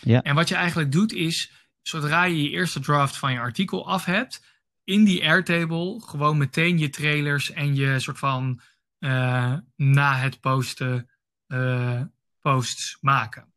[0.00, 0.22] Ja.
[0.22, 4.04] En wat je eigenlijk doet is, zodra je je eerste draft van je artikel af
[4.04, 4.42] hebt,
[4.84, 8.60] in die Airtable gewoon meteen je trailers en je soort van
[8.98, 11.10] eh, na het posten
[11.46, 12.02] eh,
[12.40, 13.52] posts maken.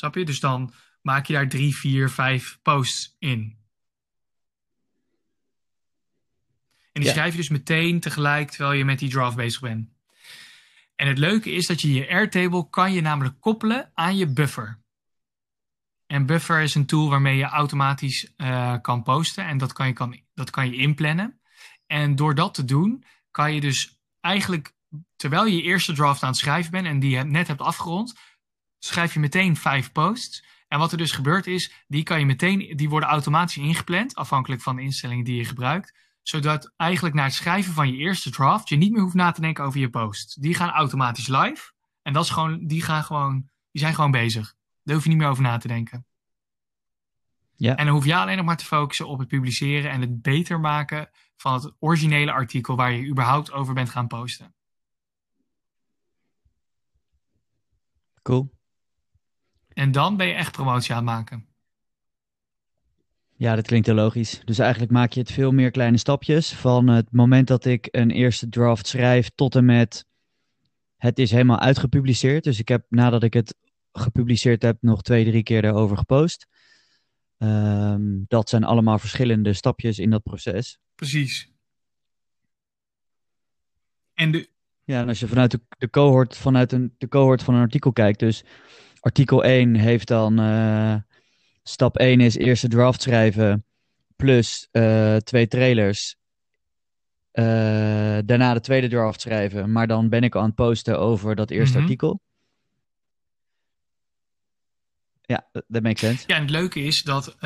[0.00, 0.24] Snap je?
[0.24, 3.58] Dus dan maak je daar drie, vier, vijf posts in.
[6.92, 7.10] En die Ja.
[7.12, 9.88] schrijf je dus meteen tegelijk terwijl je met die draft bezig bent.
[10.96, 14.80] En het leuke is dat je je Airtable kan je namelijk koppelen aan je buffer.
[16.06, 19.92] En buffer is een tool waarmee je automatisch eh, kan posten en dat kan, je,
[19.92, 21.40] kan, dat kan je inplannen.
[21.86, 24.74] En door dat te doen kan je dus eigenlijk,
[25.16, 28.14] terwijl je je eerste draft aan het schrijven bent en die je net hebt afgerond,
[28.84, 30.44] schrijf je meteen vijf posts.
[30.68, 34.62] En wat er dus gebeurt is, die, kan je meteen, die worden automatisch ingepland, afhankelijk
[34.62, 35.94] van de instellingen die je gebruikt.
[36.22, 39.40] Zodat eigenlijk na het schrijven van je eerste draft je niet meer hoeft na te
[39.40, 40.34] denken over je posts.
[40.34, 41.72] Die gaan automatisch live.
[42.02, 44.54] En dat is gewoon, die, gaan gewoon, die zijn gewoon bezig.
[44.82, 46.04] Daar hoef je niet meer over na te denken.
[47.56, 47.76] Ja.
[47.76, 50.60] En dan hoef je alleen nog maar te focussen op het publiceren en het beter
[50.60, 54.54] maken van het originele artikel waar je überhaupt over bent gaan posten.
[58.22, 58.50] Cool.
[59.80, 61.46] En dan ben je echt promotie aan het maken.
[63.36, 64.40] Ja, dat klinkt heel logisch.
[64.44, 66.52] Dus eigenlijk maak je het veel meer kleine stapjes.
[66.52, 70.06] Van het moment dat ik een eerste draft schrijf tot en met
[70.96, 72.44] het is helemaal uitgepubliceerd.
[72.44, 73.56] Dus ik heb nadat ik het
[73.92, 76.46] gepubliceerd heb nog twee, drie keer daarover gepost.
[77.38, 80.78] Ehm, dat zijn allemaal verschillende stapjes in dat proces.
[80.94, 81.52] Precies.
[84.14, 84.48] En de,
[84.84, 87.92] Ja, en als je vanuit de, de, cohort, vanuit een, de cohort van een artikel
[87.92, 88.44] kijkt, dus
[89.00, 90.94] artikel 1 heeft dan eh,
[91.62, 93.64] stap 1 is eerste draft schrijven
[94.16, 96.16] plus eh, twee trailers.
[97.30, 97.44] Eh,
[98.24, 101.74] daarna de tweede draft schrijven, maar dan ben ik aan het posten over dat eerste
[101.74, 101.82] Mhm.
[101.82, 102.20] artikel.
[105.22, 106.24] Ja, dat makes sense.
[106.26, 107.36] Ja, en het leuke is dat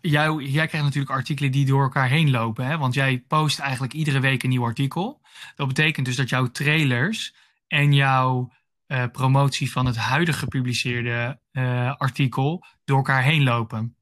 [0.00, 2.66] jou, jij krijgt natuurlijk artikelen die door elkaar heen lopen.
[2.66, 2.78] Hè?
[2.78, 5.20] Want jij post eigenlijk iedere week een nieuw artikel.
[5.54, 7.34] Dat betekent dus dat jouw trailers
[7.68, 8.52] en jouw
[8.86, 13.96] eh, promotie van het huidige gepubliceerde eh, artikel door elkaar heen lopen.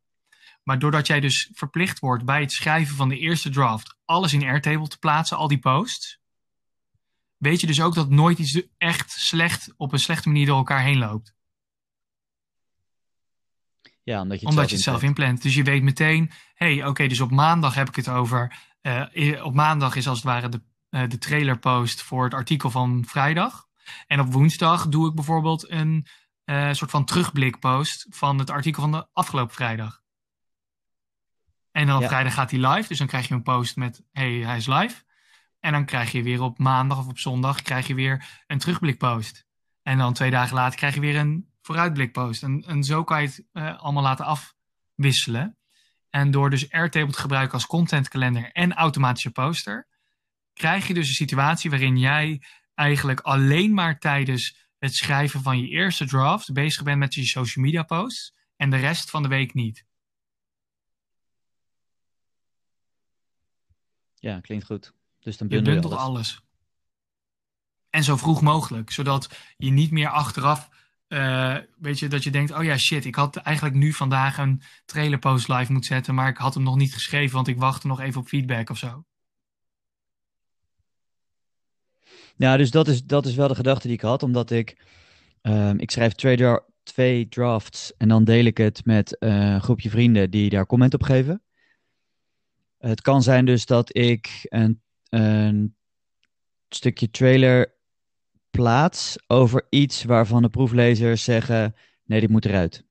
[0.62, 4.42] Maar doordat jij dus verplicht wordt bij het schrijven van de eerste draft alles in
[4.42, 6.18] Airtable te plaatsen, al die posts,
[7.36, 10.82] weet je dus ook dat nooit iets echt slecht op een slechte manier door elkaar
[10.82, 11.34] heen loopt
[14.02, 15.42] Ja, omdat je het omdat zelf je het zelf inplant.
[15.42, 18.58] Dus je weet meteen, hé, hey, oké, dus op maandag heb ik het over.
[18.80, 20.60] eh, op maandag is als het ware de,
[21.08, 23.63] de trailerpost voor het artikel van vrijdag.
[24.06, 26.06] En op woensdag doe ik bijvoorbeeld een
[26.44, 30.02] eh, soort van terugblikpost van het artikel van de afgelopen vrijdag.
[31.70, 32.08] En dan op Ja.
[32.08, 35.02] vrijdag gaat hij live, dus dan krijg je een post met, hey, hij is live.
[35.60, 39.46] En dan krijg je weer op maandag of op zondag krijg je weer een terugblikpost.
[39.82, 42.42] En dan twee dagen later krijg je weer een vooruitblikpost.
[42.42, 45.56] En, en zo kan je het eh, allemaal laten afwisselen.
[46.10, 49.88] En door dus Airtable te gebruiken als contentkalender en automatische poster,
[50.52, 52.42] krijg je dus een situatie waarin jij
[52.74, 57.64] eigenlijk alleen maar tijdens het schrijven van je eerste draft bezig bent met je social
[57.64, 59.84] media posts en de rest van de week niet.
[64.14, 64.92] Ja, klinkt goed.
[65.20, 66.08] Dus dan Je bundel je bundelt alles.
[66.08, 66.42] alles.
[67.90, 70.68] En zo vroeg mogelijk, zodat je niet meer achteraf,
[71.06, 74.62] eh, weet je, dat je denkt, oh ja, shit, ik had eigenlijk nu vandaag een
[74.84, 78.00] trailerpost live moeten zetten, maar ik had hem nog niet geschreven, want ik wachtte nog
[78.00, 79.04] even op feedback of zo.
[82.36, 84.84] Ja, dus dat is, dat is wel de gedachte die ik had, omdat ik,
[85.42, 89.62] ehm, ik schrijf twee, dra- twee drafts en dan deel ik het met eh, een
[89.62, 91.42] groepje vrienden die daar comment op geven.
[92.78, 95.76] Het kan zijn dus dat ik een, een
[96.68, 97.74] stukje trailer
[98.50, 102.84] plaats over iets waarvan de proeflezers zeggen, nee, dit moet eruit.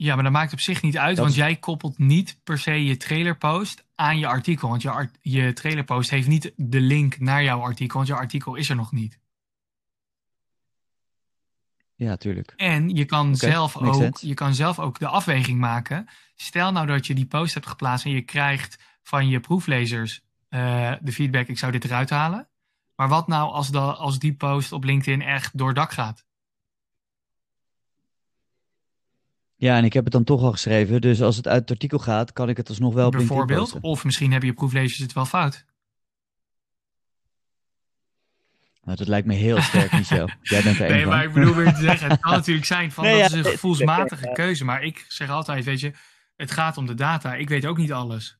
[0.00, 2.58] Ja, maar dat maakt op zich niet uit, Dat want is- jij koppelt niet per
[2.58, 4.68] se je trailerpost aan je artikel.
[4.68, 8.54] Want je, art- je trailerpost heeft niet de link naar jouw artikel, want je artikel
[8.54, 9.18] is er nog niet.
[11.94, 12.52] Ja, tuurlijk.
[12.56, 14.26] En je kan, zelf ook, sense.
[14.26, 16.06] je kan zelf ook de afweging maken.
[16.36, 20.92] Stel nou dat je die post hebt geplaatst en je krijgt van je proeflezers eh,
[21.00, 22.48] de feedback: ik zou dit eruit halen.
[22.96, 26.26] Maar wat nou als, da- als die post op LinkedIn echt door dak gaat?
[29.60, 31.98] Ja, en ik heb het dan toch al geschreven, dus als het uit het artikel
[31.98, 33.78] gaat, kan ik het alsnog wel Bijvoorbeeld.
[33.80, 35.64] Of misschien hebben je proeflezers het wel fout.
[38.82, 40.28] Nou, dat lijkt me heel sterk, Michel.
[40.42, 41.08] Jij bent er Nee, van.
[41.10, 43.44] maar ik bedoel weer te zeggen, het kan natuurlijk zijn van Nee, dat ja, is
[43.44, 44.32] een gevoelsmatige ja.
[44.32, 44.64] keuze.
[44.64, 45.92] Maar ik zeg altijd, weet je,
[46.36, 47.34] het gaat om de data.
[47.34, 48.38] Ik weet ook niet alles.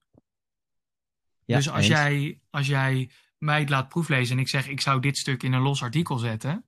[1.45, 1.87] Ja, dus als eens.
[1.87, 5.53] jij, als jij mij het laat proeflezen en ik zeg, ik zou dit stuk in
[5.53, 6.65] een los artikel zetten.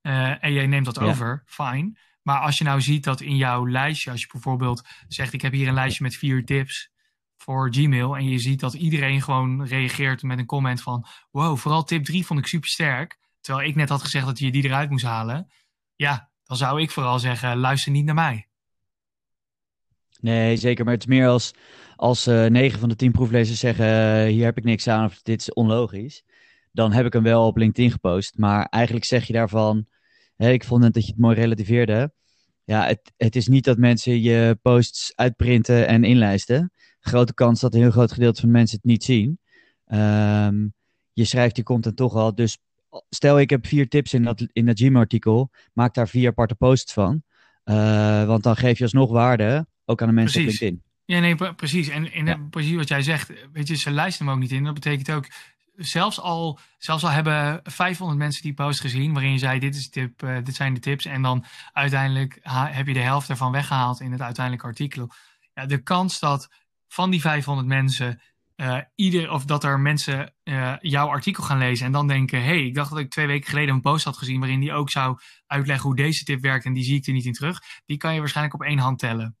[0.00, 1.98] eh, en jij neemt dat over, fijn.
[2.28, 5.52] Maar als je nou ziet dat in jouw lijstje, als je bijvoorbeeld zegt, ik heb
[5.52, 6.90] hier een lijstje met vier tips
[7.36, 8.16] voor Gmail.
[8.16, 12.26] En je ziet dat iedereen gewoon reageert met een comment van, wow, vooral tip 3
[12.26, 13.18] vond ik super sterk.
[13.40, 15.52] Terwijl ik net had gezegd dat je die eruit moest halen.
[15.96, 18.48] Ja, dan zou ik vooral zeggen, luister niet naar mij.
[20.20, 20.84] Nee, zeker.
[20.84, 21.54] Maar het is meer als,
[21.96, 25.22] als eh 9 van de 10 proeflezers zeggen: eh, hier heb ik niks aan of
[25.22, 26.22] dit is onlogisch.
[26.72, 28.38] Dan heb ik hem wel op LinkedIn gepost.
[28.38, 29.86] Maar eigenlijk zeg je daarvan:
[30.38, 32.12] hè, ik vond net dat je het mooi relativeerde.
[32.64, 36.72] Ja, het, het is niet dat mensen je posts uitprinten en inlijsten.
[37.00, 39.38] Grote kans dat een heel groot gedeelte van de mensen het niet zien.
[39.86, 40.66] Ehm,
[41.12, 42.34] je schrijft die content toch al.
[42.34, 42.58] Dus
[43.10, 45.50] stel ik heb vier tips in dat, in dat Gmail-artikel.
[45.72, 47.22] Maak daar vier aparte posts van.
[47.64, 50.60] Eh, want dan geef je alsnog waarde ook aan de mensen Precies.
[50.60, 50.86] op LinkedIn.
[51.04, 51.88] Ja, nee, pre- precies.
[51.88, 52.46] En, en Ja.
[52.50, 54.64] precies wat jij zegt, weet je, ze lijsten hem ook niet in.
[54.64, 55.26] Dat betekent ook,
[55.78, 59.90] zelfs al, zelfs al hebben 500 mensen die post gezien, waarin je zei, dit, is
[59.90, 61.04] tip, eh, dit zijn de tips.
[61.04, 65.10] En dan uiteindelijk heb je de helft ervan weggehaald in het uiteindelijke artikel.
[65.54, 66.48] Ja, de kans dat
[66.88, 68.20] van die 500 mensen,
[68.56, 72.64] eh, ieder, of dat er mensen eh, jouw artikel gaan lezen en dan denken, hey,
[72.64, 75.18] ik dacht dat ik twee weken geleden een post had gezien waarin die ook zou
[75.46, 77.62] uitleggen hoe deze tip werkt en die zie ik er niet in terug.
[77.86, 79.37] Die kan je waarschijnlijk op één hand tellen.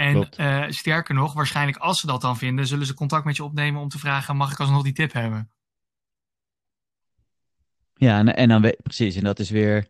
[0.00, 3.44] En eh, sterker nog, waarschijnlijk als ze dat dan vinden, zullen ze contact met je
[3.44, 5.50] opnemen om te vragen: mag ik alsnog die tip hebben?
[7.94, 9.16] Ja, en, en dan weet precies.
[9.16, 9.88] En dat is weer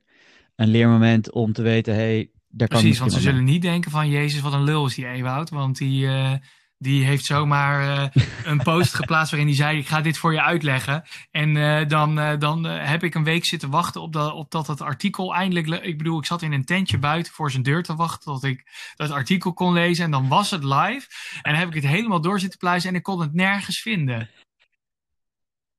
[0.56, 3.90] een leermoment om te weten: hé, hey, daar kan Precies, want ze zullen niet denken
[3.90, 5.50] van Jezus, wat een lul is die Ewoud.
[5.50, 6.34] Want die, eh,
[6.82, 10.42] die heeft zomaar eh, een post geplaatst waarin hij zei, ik ga dit voor je
[10.42, 11.04] uitleggen.
[11.30, 14.66] En eh, dan, eh, dan heb ik een week zitten wachten op, dat op dat
[14.66, 15.84] het artikel eindelijk...
[15.84, 18.92] Ik bedoel, ik zat in een tentje buiten voor zijn deur te wachten tot ik
[18.96, 20.04] dat artikel kon lezen.
[20.04, 21.06] En dan was het live.
[21.42, 24.30] En dan heb ik het helemaal door zitten pluizen en ik kon het nergens vinden.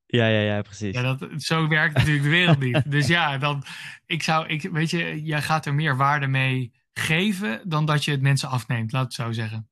[0.05, 0.95] Ja, ja, ja, precies.
[0.95, 2.81] Ja, dat, zo werkt natuurlijk de wereld niet.
[2.91, 3.63] Dus ja, dan,
[4.05, 8.11] ik zou, ik, weet je, jij gaat er meer waarde mee geven dan dat je
[8.11, 9.70] het mensen afneemt, laat het zo zeggen.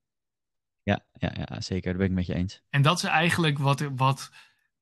[0.82, 1.90] Ja, ja, ja, zeker.
[1.90, 2.62] Dat ben ik met je eens.
[2.70, 4.30] En dat is eigenlijk wat, wat,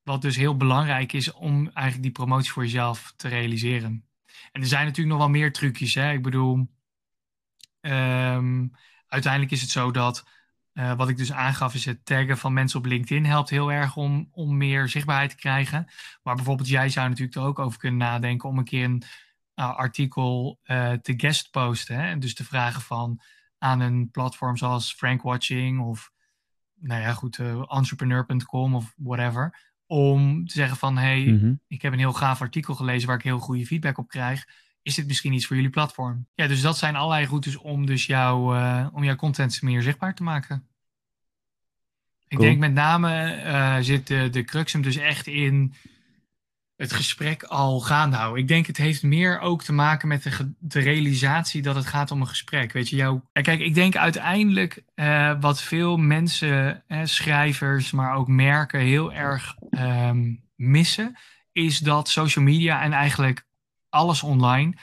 [0.02, 4.04] wat dus heel belangrijk is om eigenlijk die promotie voor jezelf te realiseren.
[4.52, 5.94] En er zijn natuurlijk nog wel meer trucjes.
[5.94, 6.12] Hè?
[6.12, 6.68] Ik bedoel,
[7.80, 8.66] ehm,
[9.06, 10.24] uiteindelijk is het zo dat,
[10.72, 13.96] eh, wat ik dus aangaf, is het taggen van mensen op LinkedIn helpt heel erg
[13.96, 15.86] om, om meer zichtbaarheid te krijgen.
[16.22, 19.02] Maar bijvoorbeeld jij zou natuurlijk er ook over kunnen nadenken om een keer een
[19.54, 21.96] uh, artikel uh, te guest posten.
[21.96, 22.10] Hè?
[22.10, 23.20] En dus te vragen van
[23.58, 26.12] aan een platform zoals Frankwatching of
[26.80, 29.66] nou ja, goed, uh, entrepreneur.com of whatever.
[29.86, 31.60] Om te zeggen van, hey, Mm -hmm.
[31.66, 34.46] ik heb een heel gaaf artikel gelezen waar ik heel goede feedback op krijg.
[34.82, 36.26] Is dit misschien iets voor jullie platform?
[36.34, 40.14] Ja, dus dat zijn allerlei routes om dus jouw, uh, om jouw content meer zichtbaar
[40.14, 40.66] te maken.
[42.28, 42.48] Ik cool.
[42.48, 45.74] denk met name uh, zit de, de crux hem dus echt in
[46.78, 48.42] het gesprek al gaande houden.
[48.42, 50.22] Ik denk het heeft meer ook te maken met
[50.58, 52.72] de, realisatie dat het gaat om een gesprek.
[52.72, 53.20] Weet je, jou.
[53.32, 59.56] Kijk, ik denk uiteindelijk uh, wat veel mensen, eh, schrijvers, maar ook merken heel erg
[59.70, 61.16] um, missen,
[61.52, 63.46] is dat social media en eigenlijk
[63.88, 64.76] alles online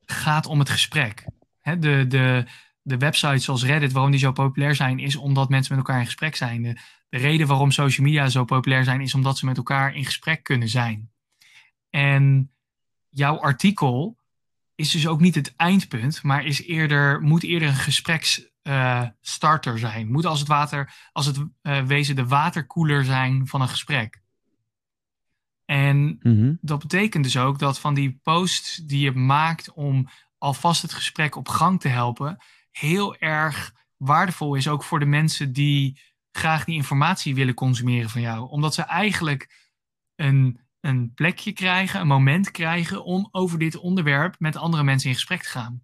[0.00, 1.24] gaat om het gesprek.
[1.60, 2.44] Hè, de, de,
[2.82, 6.06] de websites zoals Reddit, waarom die zo populair zijn, is omdat mensen met elkaar in
[6.06, 6.62] gesprek zijn.
[7.08, 10.42] De reden waarom social media zo populair zijn, is omdat ze met elkaar in gesprek
[10.42, 11.10] kunnen zijn.
[11.90, 12.50] En
[13.08, 14.18] jouw artikel
[14.74, 20.10] is dus ook niet het eindpunt, maar is eerder, moet eerder een gespreksstarter zijn.
[20.10, 24.20] Moet als het, water, als het uh, wezen de waterkoeler zijn van een gesprek.
[25.64, 26.54] En Mhm.
[26.60, 31.36] dat betekent dus ook dat van die posts die je maakt om alvast het gesprek
[31.36, 36.00] op gang te helpen, heel erg waardevol is ook voor de mensen die
[36.32, 38.48] graag die informatie willen consumeren van jou.
[38.48, 39.68] Omdat ze eigenlijk
[40.16, 45.14] een, een plekje krijgen, een moment krijgen om over dit onderwerp met andere mensen in
[45.14, 45.82] gesprek te gaan.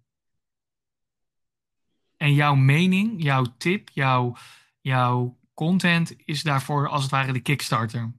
[2.17, 4.35] En jouw mening, jouw tip, jouw,
[4.81, 8.13] jouw content is daarvoor als het ware de kickstarter.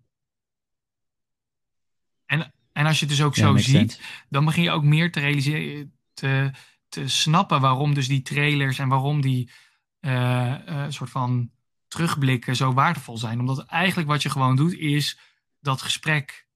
[2.26, 4.00] En, en als je het dus ook Ja, zo ziet, sense.
[4.28, 6.50] dan begin je ook meer te realiseren, te,
[6.88, 9.50] te snappen waarom dus die trailers en waarom die
[10.00, 11.50] eh, eh, soort van
[11.88, 13.40] terugblikken zo waardevol zijn.
[13.40, 15.18] Omdat eigenlijk wat je gewoon doet is
[15.60, 16.47] dat gesprek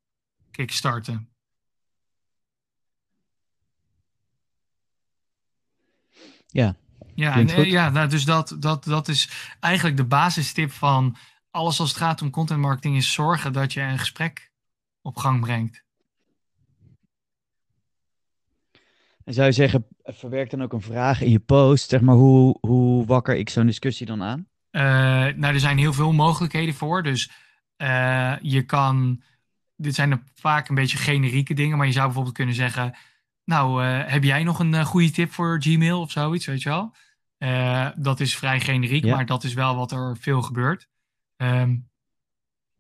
[0.53, 1.29] kickstarten.
[6.47, 6.77] Ja,
[7.15, 11.17] Ja, en, eh, ja nou, dus dat, dat, dat is eigenlijk de basistip van
[11.51, 14.51] alles als het gaat om content marketing is zorgen dat je een gesprek
[15.03, 15.85] op gang brengt.
[19.25, 21.89] En zou je zeggen, verwerk dan ook een vraag in je post?
[21.89, 24.47] Zeg maar, hoe, hoe wakker ik zo'n discussie dan aan?
[24.71, 24.83] Eh,
[25.37, 27.03] nou, er zijn heel veel mogelijkheden voor.
[27.03, 27.31] Dus
[27.77, 29.23] eh, je kan.
[29.83, 32.95] Dit zijn vaak een beetje generieke dingen, maar je zou bijvoorbeeld kunnen zeggen.
[33.45, 36.69] Nou, eh, heb jij nog een eh, goede tip voor Gmail of zoiets, weet je
[36.69, 36.95] wel?
[37.39, 39.15] Eh, dat is vrij generiek, Ja.
[39.15, 40.89] maar dat is wel wat er veel gebeurt.
[41.37, 41.77] Ehm,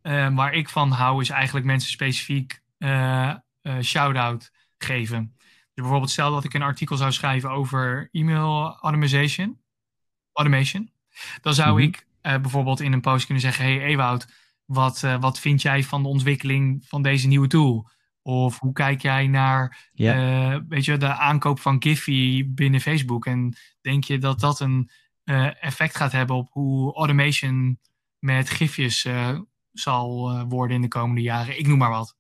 [0.03, 2.61] eh, waar ik van hou, is eigenlijk mensen specifiek
[3.83, 5.33] shout-out geven.
[5.39, 9.61] Dus bijvoorbeeld, stel dat ik een artikel zou schrijven over e-mail automation.
[10.33, 10.91] automation
[11.41, 11.83] dan zou Mhm.
[11.83, 14.27] ik bijvoorbeeld in een post kunnen zeggen: Hey Ewout,
[14.73, 17.91] wat, eh, wat vind jij van de ontwikkeling van deze nieuwe tool?
[18.23, 23.27] Of hoe kijk jij naar eh, weet je, de aankoop van Giphy binnen Facebook?
[23.27, 24.91] En denk je dat dat een
[25.25, 27.79] eh, effect gaat hebben op hoe automation
[28.19, 29.09] met gifjes
[29.73, 31.59] zal worden in de komende jaren?
[31.59, 32.17] Ik noem maar wat.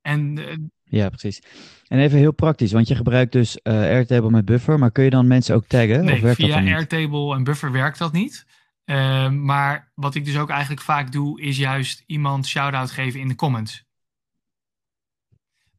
[0.00, 1.42] En Ja, precies.
[1.88, 5.26] En even heel praktisch, want je gebruikt dus Airtable met Buffer, maar kun je dan
[5.26, 5.98] mensen ook taggen?
[5.98, 6.74] of Nee, werkt dat via?
[6.74, 8.46] Airtable en Buffer werkt dat niet.
[8.88, 13.28] Ehm, maar wat ik dus ook eigenlijk vaak doe, is juist iemand shout-out geven in
[13.28, 13.84] de comments.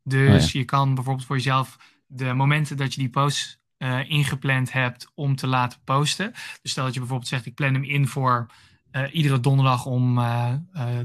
[0.04, 4.72] Dus Oh je kan bijvoorbeeld voor jezelf de momenten dat je die post eh, ingepland
[4.72, 6.32] hebt om te laten posten.
[6.62, 8.52] Dus stel dat je bijvoorbeeld zegt, ik plan hem in voor
[8.91, 10.54] eh, iedere donderdag om eh,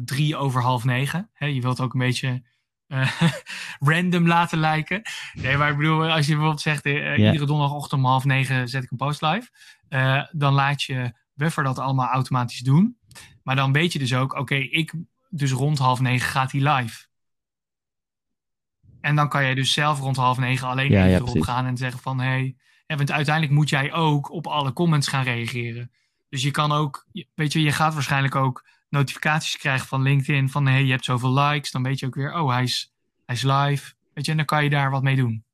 [0.04, 1.30] drie over half negen.
[1.32, 2.42] Hè, je wilt ook een beetje
[3.78, 5.02] random laten lijken.
[5.34, 8.90] Nee, maar ik bedoel, als je bijvoorbeeld zegt, iedere donderdagochtend om half negen zet ik
[8.90, 9.48] een post live.
[10.32, 12.98] dan laat je Buffer dat allemaal automatisch doen.
[13.42, 14.94] Maar dan weet je dus ook, oké, ik
[15.30, 17.06] dus rond half negen gaat hij live.
[19.00, 21.66] En dan kan je dus zelf rond half negen alleen Ja, even ja, erop gaan
[21.66, 25.24] en zeggen van, hé, hey, en want uiteindelijk moet jij ook op alle comments gaan
[25.24, 25.90] reageren.
[26.28, 30.66] Dus je kan ook, weet je, je gaat waarschijnlijk ook notificaties krijgen van LinkedIn van,
[30.66, 31.70] hé, hey, je hebt zoveel likes.
[31.70, 32.92] Dan weet je ook weer, oh, hij is,
[33.26, 33.94] hij is live.
[34.12, 35.44] Weet je, en dan kan je daar wat mee doen.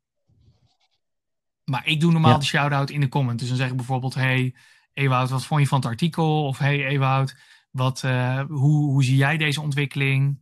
[1.64, 2.38] Maar ik doe normaal Ja.
[2.38, 3.38] de shout-out in de comment.
[3.38, 4.54] Dus dan zeg ik bijvoorbeeld, hey,
[5.00, 6.46] Ewout, wat vond je van het artikel?
[6.46, 7.36] Of hey, Ewout,
[7.70, 10.38] wat, eh, hoe, hoe zie jij deze ontwikkeling?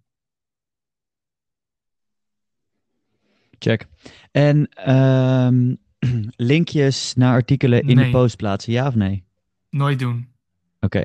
[3.59, 3.87] Check.
[4.31, 5.75] En ehm,
[6.53, 8.05] linkjes naar artikelen in Nee.
[8.05, 9.25] de post plaatsen, ja of nee?
[9.71, 10.33] Nooit doen.
[10.81, 11.05] Oké.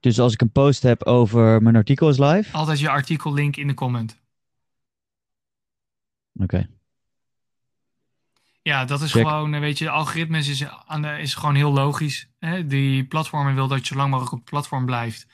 [0.00, 2.52] Dus als ik een post heb over mijn artikel is live?
[2.52, 4.20] Altijd je artikellink in de comment.
[6.34, 6.68] Oké.
[8.66, 9.22] Ja, dat is Check.
[9.22, 12.28] gewoon, eh, weet je, algoritmes is, aan de, is gewoon heel logisch.
[12.38, 12.66] Hè?
[12.66, 15.26] Die platformen wil dat je zo lang mogelijk op het platform blijft.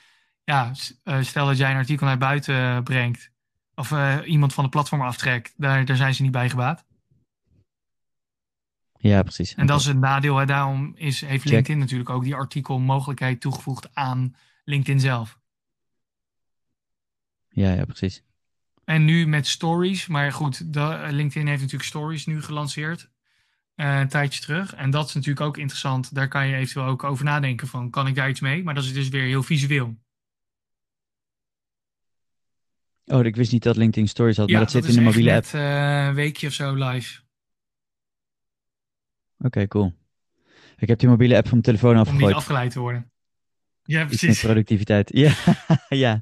[0.44, 3.30] Ja, eh, stel dat jij een artikel naar buiten eh, brengt.
[3.74, 3.92] Of
[4.24, 5.54] iemand van het platform aftrekt.
[5.56, 6.84] Daar, daar zijn ze niet bij gebaat.
[8.96, 9.54] Ja, precies.
[9.54, 10.36] En dat is het nadeel.
[10.36, 10.46] Hè?
[10.46, 11.52] Daarom is, heeft Check.
[11.52, 15.38] LinkedIn natuurlijk ook die artikelmogelijkheid toegevoegd aan LinkedIn zelf.
[17.48, 18.22] Ja, ja, precies.
[18.84, 20.06] En nu met stories.
[20.06, 23.10] Maar goed, de, LinkedIn heeft natuurlijk stories nu gelanceerd.
[23.74, 24.74] Eh, een tijdje terug.
[24.74, 26.14] En dat is natuurlijk ook interessant.
[26.14, 28.62] Daar kan je eventueel ook over nadenken van, kan ik daar iets mee?
[28.62, 29.96] Maar dat is dus weer heel visueel.
[33.04, 35.42] Oh, ik wist niet dat LinkedIn Stories had, maar dat, zit in de mobiele app.
[35.42, 37.20] net eh, een weekje of zo live.
[39.38, 39.94] Oké, cool.
[40.76, 42.34] Ik heb die mobiele app van mijn telefoon Om niet afgegooid.
[42.34, 43.12] afgeleid te worden.
[43.82, 44.40] Ja, precies.
[44.40, 45.10] productiviteit.
[45.16, 45.32] Ja,
[45.88, 46.20] ja.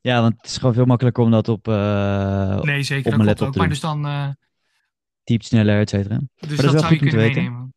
[0.00, 3.28] Ja, want het is gewoon veel makkelijker om dat op, uh, nee, zeker, op mijn
[3.28, 3.56] laptop ook.
[3.56, 4.36] Maar dus dan,
[5.26, 6.18] Typt sneller, et cetera.
[6.18, 7.42] dus dat is dat zou je kunnen weten.
[7.42, 7.74] meenemen.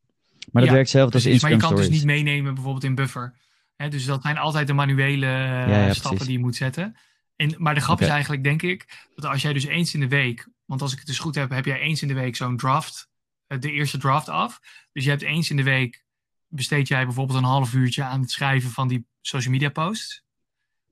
[0.51, 2.17] Maar dat Ja, werkt zelf als Precies, maar je Instagram kan het dus Stories.
[2.17, 3.35] niet meenemen bijvoorbeeld in Buffer.
[3.75, 6.25] Hè, dus dat zijn altijd de manuele eh, Ja, ja, stappen precies.
[6.25, 6.95] die je moet zetten.
[7.35, 10.07] En, maar de grap is eigenlijk, denk ik, dat als jij dus eens in de
[10.07, 12.57] week, want als ik het dus goed heb, heb jij eens in de week zo'n
[12.57, 13.09] draft,
[13.47, 14.59] eh, de eerste draft af.
[14.91, 16.03] Dus je hebt eens in de week,
[16.47, 20.23] besteed jij bijvoorbeeld een half uurtje aan het schrijven van die social media posts.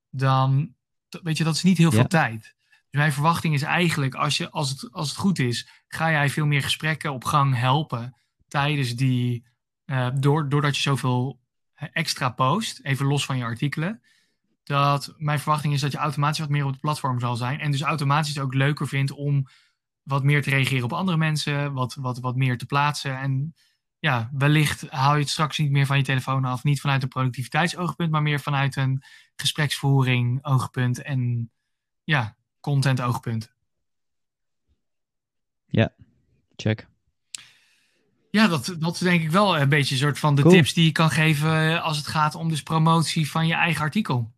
[0.09, 0.73] Dan,
[1.23, 2.55] weet je, dat is niet heel veel tijd.
[2.89, 6.29] Dus mijn verwachting is eigenlijk, als, je, als, het, als het goed is, ga jij
[6.29, 8.15] veel meer gesprekken op gang helpen
[8.47, 9.47] tijdens die,
[9.85, 11.39] eh, door, doordat je zoveel
[11.73, 14.01] eh, extra post, even los van je artikelen.
[14.63, 17.59] Dat mijn verwachting is dat je automatisch wat meer op het platform zal zijn.
[17.59, 19.47] En dus automatisch ook leuker vindt om
[20.03, 23.19] wat meer te reageren op andere mensen, wat, wat, wat meer te plaatsen.
[23.19, 23.55] En
[23.99, 26.63] ja, wellicht haal je het straks niet meer van je telefoon af.
[26.63, 29.03] Niet vanuit een productiviteitsoogpunt, maar meer vanuit een
[29.35, 31.51] gespreksvoering oogpunt en
[32.03, 33.55] ja, content oogpunt.
[36.57, 36.87] Check.
[38.31, 40.53] Ja, dat, dat is denk ik wel een beetje een soort van de Cool.
[40.53, 43.81] tips die je kan geven eh, als het gaat om dus promotie van je eigen
[43.81, 44.35] artikel.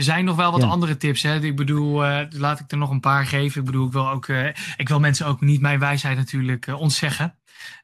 [0.00, 0.66] Er zijn nog wel wat Ja.
[0.66, 1.22] andere tips.
[1.22, 1.40] Hè?
[1.40, 3.60] Ik bedoel, eh, laat ik er nog een paar geven.
[3.60, 4.46] Ik bedoel, ik wil, ook, eh,
[4.76, 7.34] ik wil mensen ook niet mijn wijsheid natuurlijk eh, ontzeggen.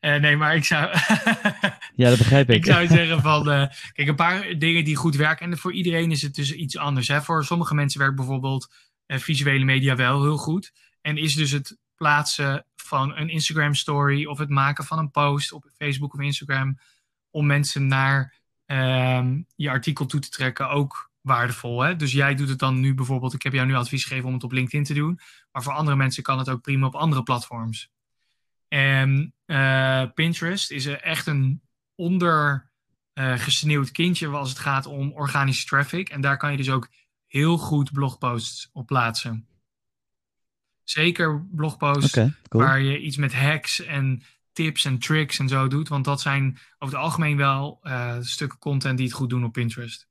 [0.00, 0.90] Nee, maar ik zou,
[1.96, 2.56] Ja, dat begrijp ik.
[2.56, 3.44] ik zou zeggen van,
[3.92, 5.50] kijk, een paar dingen die goed werken.
[5.50, 7.08] En voor iedereen is het dus iets anders.
[7.08, 7.22] Hè?
[7.22, 8.72] Voor sommige mensen werkt bijvoorbeeld
[9.06, 10.72] visuele media wel heel goed.
[11.00, 15.52] En is dus het plaatsen van een Instagram story of het maken van een post
[15.52, 16.78] op Facebook of Instagram
[17.30, 18.34] om mensen naar
[18.66, 21.82] ehm, je artikel toe te trekken ook waardevol.
[21.82, 21.96] Hè?
[21.96, 24.44] Dus jij doet het dan nu bijvoorbeeld, ik heb jou nu advies gegeven om het
[24.44, 25.20] op LinkedIn te doen,
[25.52, 27.90] maar voor andere mensen kan het ook prima op andere platforms.
[28.68, 31.60] En eh, Pinterest is echt een
[31.94, 32.70] onder
[33.12, 36.08] eh, gesneeuwd kindje als het gaat om organische traffic.
[36.08, 36.88] En daar kan je dus ook
[37.26, 39.46] heel goed blogposts op plaatsen.
[40.82, 42.18] Zeker blogposts
[42.48, 42.64] cool.
[42.64, 44.22] waar je iets met hacks en
[44.52, 45.88] tips en tricks en zo doet.
[45.88, 49.52] Want dat zijn over het algemeen wel eh, stukken content die het goed doen op
[49.52, 50.08] Pinterest.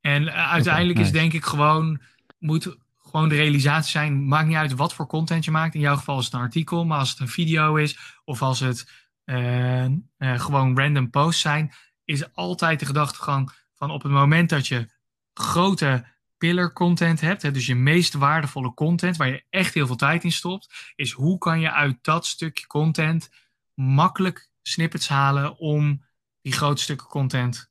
[0.00, 1.18] En eh, uiteindelijk is nice.
[1.18, 2.00] denk ik gewoon,
[2.38, 5.74] moet gewoon de realisatie zijn, maakt niet uit wat voor content je maakt.
[5.74, 8.60] In jouw geval is het een artikel, maar als het een video is of als
[8.60, 11.72] het eh, eh, gewoon random posts zijn,
[12.04, 14.90] is altijd de gedachtegang van op het moment dat je
[15.34, 16.06] grote
[16.38, 20.24] pillar content hebt, hè, dus je meest waardevolle content waar je echt heel veel tijd
[20.24, 23.30] in stopt, is hoe kan je uit dat stukje content
[23.74, 26.04] makkelijk snippets halen om
[26.42, 27.70] die grote stukken content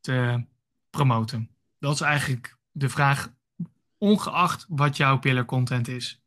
[0.00, 0.44] te
[0.94, 1.50] promoten.
[1.78, 3.32] Dat is eigenlijk de vraag,
[3.98, 6.22] ongeacht wat jouw pillar content is.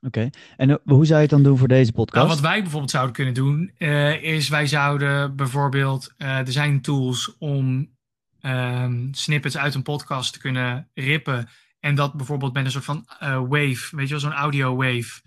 [0.00, 0.30] Oké.
[0.56, 2.26] En eh, hoe zou je het dan doen voor deze podcast?
[2.26, 6.80] Nou, wat wij bijvoorbeeld zouden kunnen doen, eh, is wij zouden bijvoorbeeld, eh, er zijn
[6.80, 7.96] tools om
[8.40, 11.48] ehm, snippets uit een podcast te kunnen rippen.
[11.80, 13.06] En dat bijvoorbeeld met een soort van
[13.48, 15.20] wave, weet je wel, zo'n audio wave,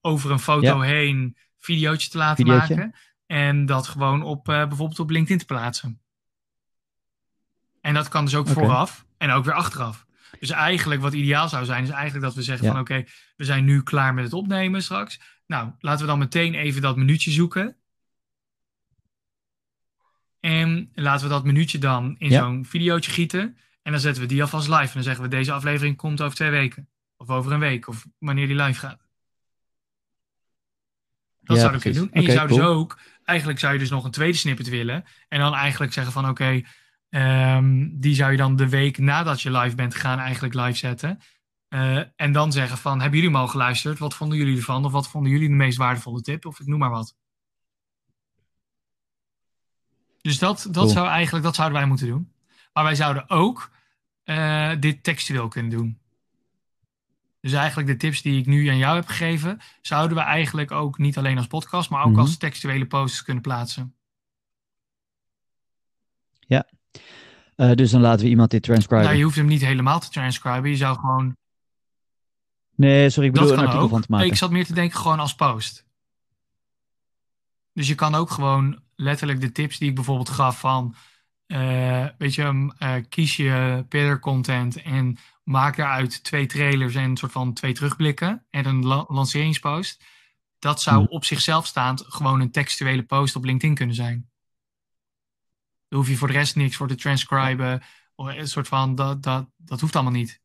[0.00, 0.80] over een foto Ja.
[0.80, 2.94] heen videootje te laten maken.
[3.28, 6.00] En dat gewoon op, eh, bijvoorbeeld op LinkedIn te plaatsen.
[7.80, 10.06] En dat kan dus ook vooraf en ook weer achteraf.
[10.40, 12.72] Dus eigenlijk wat ideaal zou zijn, is eigenlijk dat we zeggen Ja.
[12.72, 13.04] van oké,
[13.36, 15.20] we zijn nu klaar met het opnemen straks.
[15.46, 17.76] Nou, laten we dan meteen even dat minuutje zoeken.
[20.40, 22.40] En laten we dat minuutje dan in Ja.
[22.42, 23.58] zo'n videootje gieten.
[23.82, 24.80] En dan zetten we die alvast live.
[24.82, 26.88] En dan zeggen we deze aflevering komt over twee weken.
[27.16, 27.88] Of over een week.
[27.88, 29.06] Of wanneer die live gaat.
[31.40, 32.12] Dat Ja, zou ik kunnen doen.
[32.12, 32.98] En je zou dus ook,
[33.28, 35.04] eigenlijk zou je dus nog een tweede snippet willen.
[35.28, 36.62] En dan eigenlijk zeggen van oké,
[37.10, 41.18] ehm, die zou je dan de week nadat je live bent gaan eigenlijk live zetten.
[41.68, 43.98] Eh, en dan zeggen van, hebben jullie hem al geluisterd?
[43.98, 44.84] Wat vonden jullie ervan?
[44.84, 46.46] Of wat vonden jullie de meest waardevolle tip?
[46.46, 47.16] Of ik noem maar wat.
[50.20, 50.88] Dus dat, dat, Cool.
[50.88, 52.32] zou eigenlijk, dat zouden wij moeten doen.
[52.72, 53.70] Maar wij zouden ook
[54.24, 55.98] eh, dit textueel kunnen doen.
[57.40, 60.98] Dus eigenlijk de tips die ik nu aan jou heb gegeven, zouden we eigenlijk ook
[60.98, 62.20] niet alleen als podcast, maar ook Mhm.
[62.20, 63.92] als textuele posts kunnen plaatsen.
[67.56, 69.04] Eh, dus dan laten we iemand dit transcriben.
[69.04, 70.70] Nou, je hoeft hem niet helemaal te transcriben.
[70.70, 71.36] Je zou gewoon.
[72.74, 73.90] Nee, sorry, ik bedoel een artikel ook.
[73.90, 74.26] van te maken.
[74.26, 75.86] Ik zat meer te denken gewoon als post.
[77.72, 80.94] Dus je kan ook gewoon letterlijk de tips die ik bijvoorbeeld gaf van.
[81.48, 87.16] Eh, weet je, eh, kies je pillar content en maak daaruit twee trailers en een
[87.16, 90.04] soort van twee terugblikken en een la- lanceringspost.
[90.58, 91.06] Dat zou Hmm.
[91.08, 94.30] op zichzelf staand gewoon een textuele post op LinkedIn kunnen zijn.
[95.88, 97.82] Daar hoef je voor de rest niks voor te transcriben.
[98.14, 100.40] Of Een soort van, dat, dat, dat hoeft allemaal niet.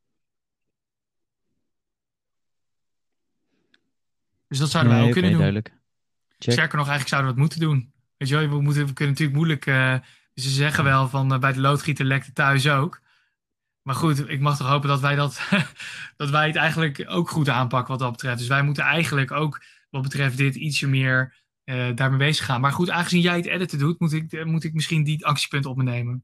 [4.47, 5.41] Dus dat zouden wij Nee, ook kunnen doen.
[5.41, 5.77] duidelijk.
[6.37, 6.51] Check.
[6.53, 7.93] Sterker nog, eigenlijk zouden we het moeten doen.
[8.17, 9.65] Weet je wel, we, moeten, we kunnen natuurlijk moeilijk...
[9.65, 9.97] Uh,
[10.35, 13.01] ze zeggen wel van bij de loodgieter lekt het thuis ook.
[13.81, 15.41] Maar goed, ik mag toch hopen dat wij, dat,
[16.17, 18.37] dat wij het eigenlijk ook goed aanpakken wat dat betreft.
[18.37, 22.61] Dus wij moeten eigenlijk ook wat betreft dit ietsje meer uh, daarmee bezig gaan.
[22.61, 25.77] Maar goed, aangezien jij het editen doet, moet ik, moet ik misschien die actiepunt op
[25.77, 26.23] me nemen.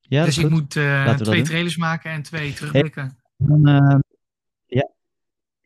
[0.00, 3.18] Ja, dus ik moet uh, twee trailers maken en twee terugblikken.
[3.64, 4.00] ja.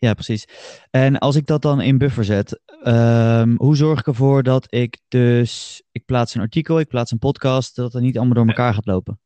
[0.03, 0.45] Ja, precies.
[0.91, 4.99] En als ik dat dan in buffer zet, um, hoe zorg ik ervoor dat ik
[5.09, 8.75] dus, ik plaats een artikel, ik plaats een podcast, dat het niet allemaal door elkaar
[8.75, 9.21] gaat lopen?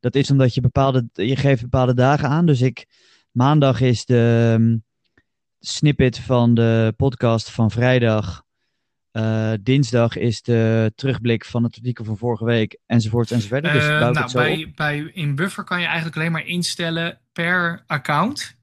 [0.00, 2.46] Dat is omdat je bepaalde, je geeft bepaalde dagen aan.
[2.46, 2.86] Dus ik,
[3.30, 4.84] maandag is de um,
[5.60, 8.42] snippet van de podcast van vrijdag.
[9.12, 13.62] Uh, dinsdag is de terugblik van het artikel van vorige week, enzovoort enzovoort.
[13.62, 18.57] Dus uh, nou, bij, bij, in Buffer kan je eigenlijk alleen maar instellen per account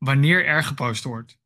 [0.00, 1.38] wanneer er gepost wordt.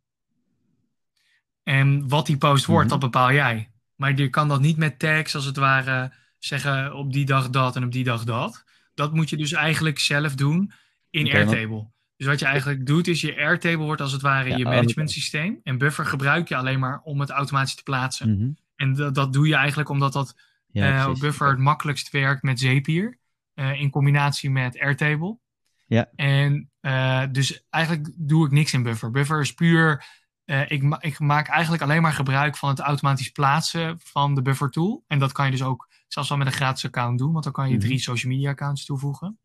[1.63, 2.99] En wat die post wordt, mhm.
[2.99, 3.71] dat bepaal jij.
[3.95, 7.77] Maar je kan dat niet met tags als het ware zeggen op die dag dat
[7.77, 10.73] en op die dag dat dat moet je dus eigenlijk zelf doen
[11.11, 11.93] in Airtable.
[12.17, 15.11] Dus wat je eigenlijk doet, is je Airtable wordt als het ware je oh, management
[15.11, 15.61] systeem.
[15.63, 18.37] En Buffer gebruik je alleen maar om het automatisch te plaatsen.
[18.37, 18.51] Mhm.
[18.77, 20.37] En dat, dat doe je eigenlijk omdat dat
[20.73, 23.19] ja, uh, Buffer het makkelijkst werkt met Zapier.
[23.55, 25.39] Uh, in combinatie met Airtable.
[25.87, 26.11] Ja.
[26.17, 29.11] En uh, dus eigenlijk doe ik niks in Buffer.
[29.11, 30.05] Buffer is puur.
[30.45, 34.71] ik, ma ik maak eigenlijk alleen maar gebruik van het automatisch plaatsen van de Buffer
[34.71, 35.05] tool.
[35.07, 37.53] En dat kan je dus ook zelfs wel met een gratis account doen, want dan
[37.53, 37.85] kan je mhm.
[37.85, 39.39] drie social media accounts toevoegen.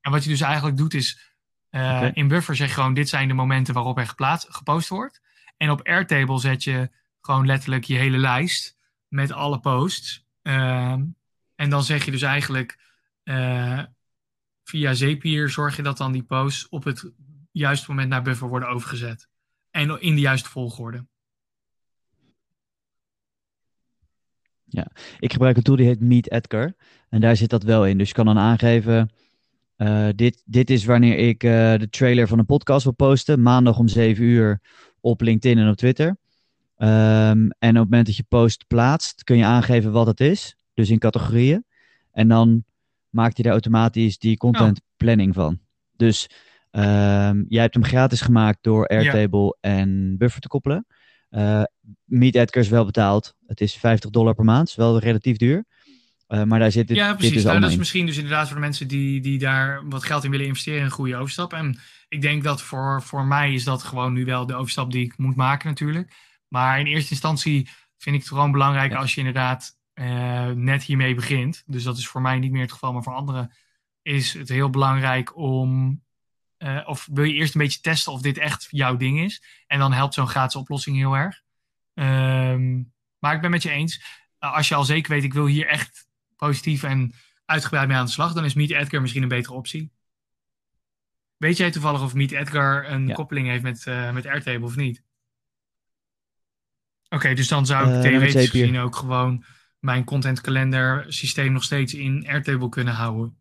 [0.00, 1.34] En wat je dus eigenlijk doet is,
[1.70, 5.20] uh, in Buffer zeg je gewoon, dit zijn de momenten waarop er geplaatst, gepost wordt.
[5.56, 6.90] En op Airtable zet je
[7.20, 8.76] gewoon letterlijk je hele lijst
[9.08, 10.24] met alle posts.
[10.42, 10.92] Uh,
[11.54, 12.78] en dan zeg je dus eigenlijk,
[14.68, 17.10] via Zapier zorg je dat dan die posts op het
[17.50, 19.28] juiste moment naar Buffer worden overgezet.
[19.70, 21.06] En in de juiste volgorde.
[24.64, 26.74] Ja, ik gebruik een tool die heet Meet Edgar.
[27.08, 27.98] En daar zit dat wel in.
[27.98, 29.10] Dus je kan dan aangeven,
[29.76, 33.42] uh, dit, dit is wanneer ik uh, de trailer van een podcast wil posten.
[33.42, 34.60] Maandag om 7 uur
[35.00, 36.08] op LinkedIn en op Twitter.
[36.78, 40.56] Um, en op het moment dat je post plaatst, kun je aangeven wat het is.
[40.74, 41.64] Dus in categorieën.
[42.10, 42.64] En dan
[43.16, 45.58] maakt hij daar automatisch die content planning van.
[45.96, 46.26] Dus
[46.70, 49.70] um, jij hebt hem gratis gemaakt door Airtable ja.
[49.70, 50.86] en Buffer te koppelen.
[51.30, 51.62] Uh,
[52.04, 53.34] Meet Edgar is wel betaald.
[53.46, 54.68] Het is 50 dollar per maand.
[54.68, 55.64] is wel relatief duur.
[56.28, 57.34] Uh, maar daar zit dit, ja, precies.
[57.34, 60.24] Dit nou, dat is misschien dus inderdaad voor de mensen die, die daar wat geld
[60.24, 61.52] in willen investeren een goede overstap.
[61.52, 65.04] En ik denk dat voor, voor mij is dat gewoon nu wel de overstap die
[65.04, 66.12] ik moet maken natuurlijk.
[66.48, 71.14] Maar in eerste instantie vind ik het gewoon belangrijk als je inderdaad uh, net hiermee
[71.14, 71.62] begint.
[71.66, 73.52] Dus dat is voor mij niet meer het geval, maar voor anderen
[74.02, 76.00] is het heel belangrijk om
[76.58, 79.42] uh, of wil je eerst een beetje testen of dit echt jouw ding is?
[79.66, 81.42] En dan helpt zo'n gratis oplossing heel erg.
[81.94, 84.24] Um, maar ik ben met je eens.
[84.40, 88.04] Uh, als je al zeker weet, ik wil hier echt positief en uitgebreid mee aan
[88.04, 89.90] de slag, dan is Meet Edgar misschien een betere optie.
[91.36, 93.14] Weet jij toevallig of Meet Edgar een ja.
[93.14, 95.02] koppeling heeft met, uh, met Airtable of niet?
[97.04, 99.44] Oké, okay, dus dan zou ik theoretisch gezien ook gewoon
[99.86, 103.36] mijn contentkalender systeem nog steeds in Airtable kunnen houden.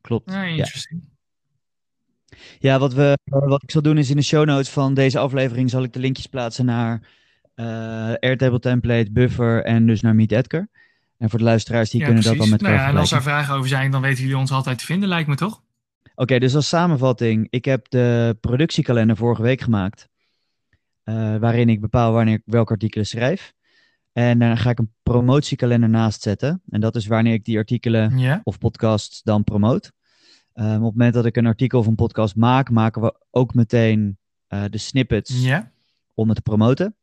[0.00, 0.30] Klopt.
[0.30, 1.02] Ja, interesting.
[2.58, 5.70] Ja, wat, we, wat ik zal doen is in de show notes van deze aflevering
[5.70, 7.08] zal ik de linkjes plaatsen naar
[7.54, 7.66] uh,
[8.14, 10.68] Airtable Template, Buffer en dus naar Meet Edgar.
[11.18, 13.54] En voor de luisteraars die kunnen dat dan met nou ja, En als er vragen
[13.54, 15.62] over zijn, dan weten jullie ons altijd te vinden, lijkt me toch?
[16.02, 17.46] Oké, okay, dus als samenvatting.
[17.50, 20.08] Ik heb de productiekalender vorige week gemaakt.
[21.04, 23.52] Uh, waarin ik bepaal wanneer ik welke artikelen schrijf.
[24.12, 26.62] En dan ga ik een promotiekalender naast zetten.
[26.70, 28.40] En dat is wanneer ik die artikelen yeah.
[28.42, 29.92] of podcasts dan promoot.
[30.54, 33.54] Um, op het moment dat ik een artikel of een podcast maak, maken we ook
[33.54, 35.62] meteen uh, de snippets yeah.
[36.14, 36.94] om het te promoten.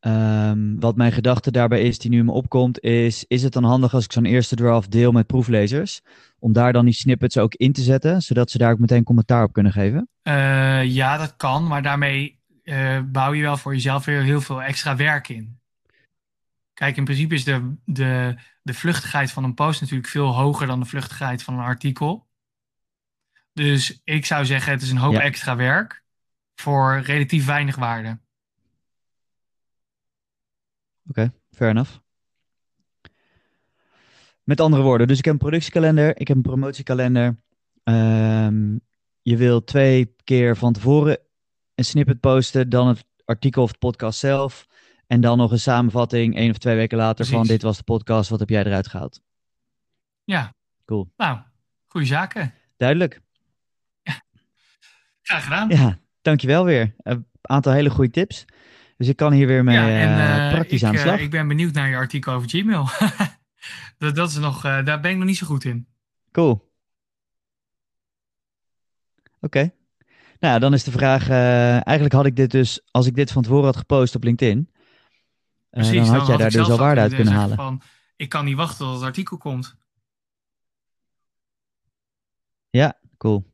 [0.00, 3.64] Um, wat mijn gedachte daarbij is, die nu in me opkomt, is: is het dan
[3.64, 6.00] handig als ik zo'n eerste draft deel met proeflezers?
[6.38, 9.44] Om daar dan die snippets ook in te zetten, zodat ze daar ook meteen commentaar
[9.44, 10.08] op kunnen geven?
[10.22, 12.37] Uh, ja, dat kan, maar daarmee
[12.68, 15.60] uh, bouw je wel voor jezelf weer heel veel extra werk in.
[16.72, 20.80] Kijk, in principe is de, de, de vluchtigheid van een post natuurlijk veel hoger dan
[20.80, 22.28] de vluchtigheid van een artikel.
[23.52, 25.20] Dus ik zou zeggen, het is een hoop ja.
[25.20, 26.02] extra werk
[26.54, 28.18] voor relatief weinig waarde.
[31.08, 31.98] Oké, okay, fair enough.
[34.42, 37.36] Met andere woorden, dus ik heb een productiekalender, ik heb een promotiekalender.
[37.84, 38.80] Um,
[39.22, 41.18] je wil twee keer van tevoren
[41.78, 44.66] een snippet posten, dan het artikel of de podcast zelf.
[45.06, 47.34] En dan nog een samenvatting één of twee weken later Precies.
[47.34, 49.20] van dit was de podcast, wat heb jij eruit gehaald?
[50.24, 50.54] Ja.
[50.84, 51.12] Cool.
[51.16, 51.38] Nou,
[51.86, 52.54] goede zaken.
[52.76, 53.20] Duidelijk.
[54.02, 54.22] Ja.
[55.22, 55.68] Graag gedaan.
[55.68, 56.94] Ja, dankjewel weer.
[57.02, 58.44] Uh, aantal hele goede tips.
[58.96, 61.04] Dus ik kan hier weer mee Ja, en eh, eh, praktisch ik, aan de eh,
[61.04, 61.20] slag.
[61.20, 62.88] ik ben benieuwd naar je artikel over Gmail.
[63.98, 65.86] dat, dat is nog, eh, daar ben ik nog niet zo goed in.
[66.32, 66.72] Cool.
[69.40, 69.72] Oké.
[70.40, 71.28] Nou, ja, dan is de vraag.
[71.28, 74.70] eh, eigenlijk had ik dit dus, als ik dit van tevoren had gepost op LinkedIn,
[75.70, 77.56] eh, Precies, dan had jij daar dus al waarde uit kunnen halen.
[77.56, 77.82] Van,
[78.16, 79.76] ik kan niet wachten tot het artikel komt.
[82.70, 83.52] Ja, cool.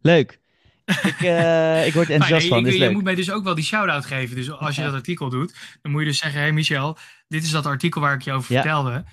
[0.00, 0.40] Leuk.
[0.84, 2.60] Ik, eh, ik word Maar enthousiast je, van.
[2.60, 2.92] je- is je leuk.
[2.92, 4.36] moet mij dus ook wel die shout-out geven.
[4.36, 4.86] Dus als je Ja.
[4.86, 6.96] dat artikel doet, dan moet je dus zeggen: Hey Michel,
[7.28, 8.60] dit is dat artikel waar ik je over Ja.
[8.62, 9.04] vertelde.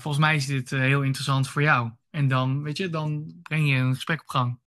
[0.00, 1.90] Volgens mij is dit heel interessant voor jou.
[2.10, 4.58] En dan, weet je, dan breng je een gesprek op gang.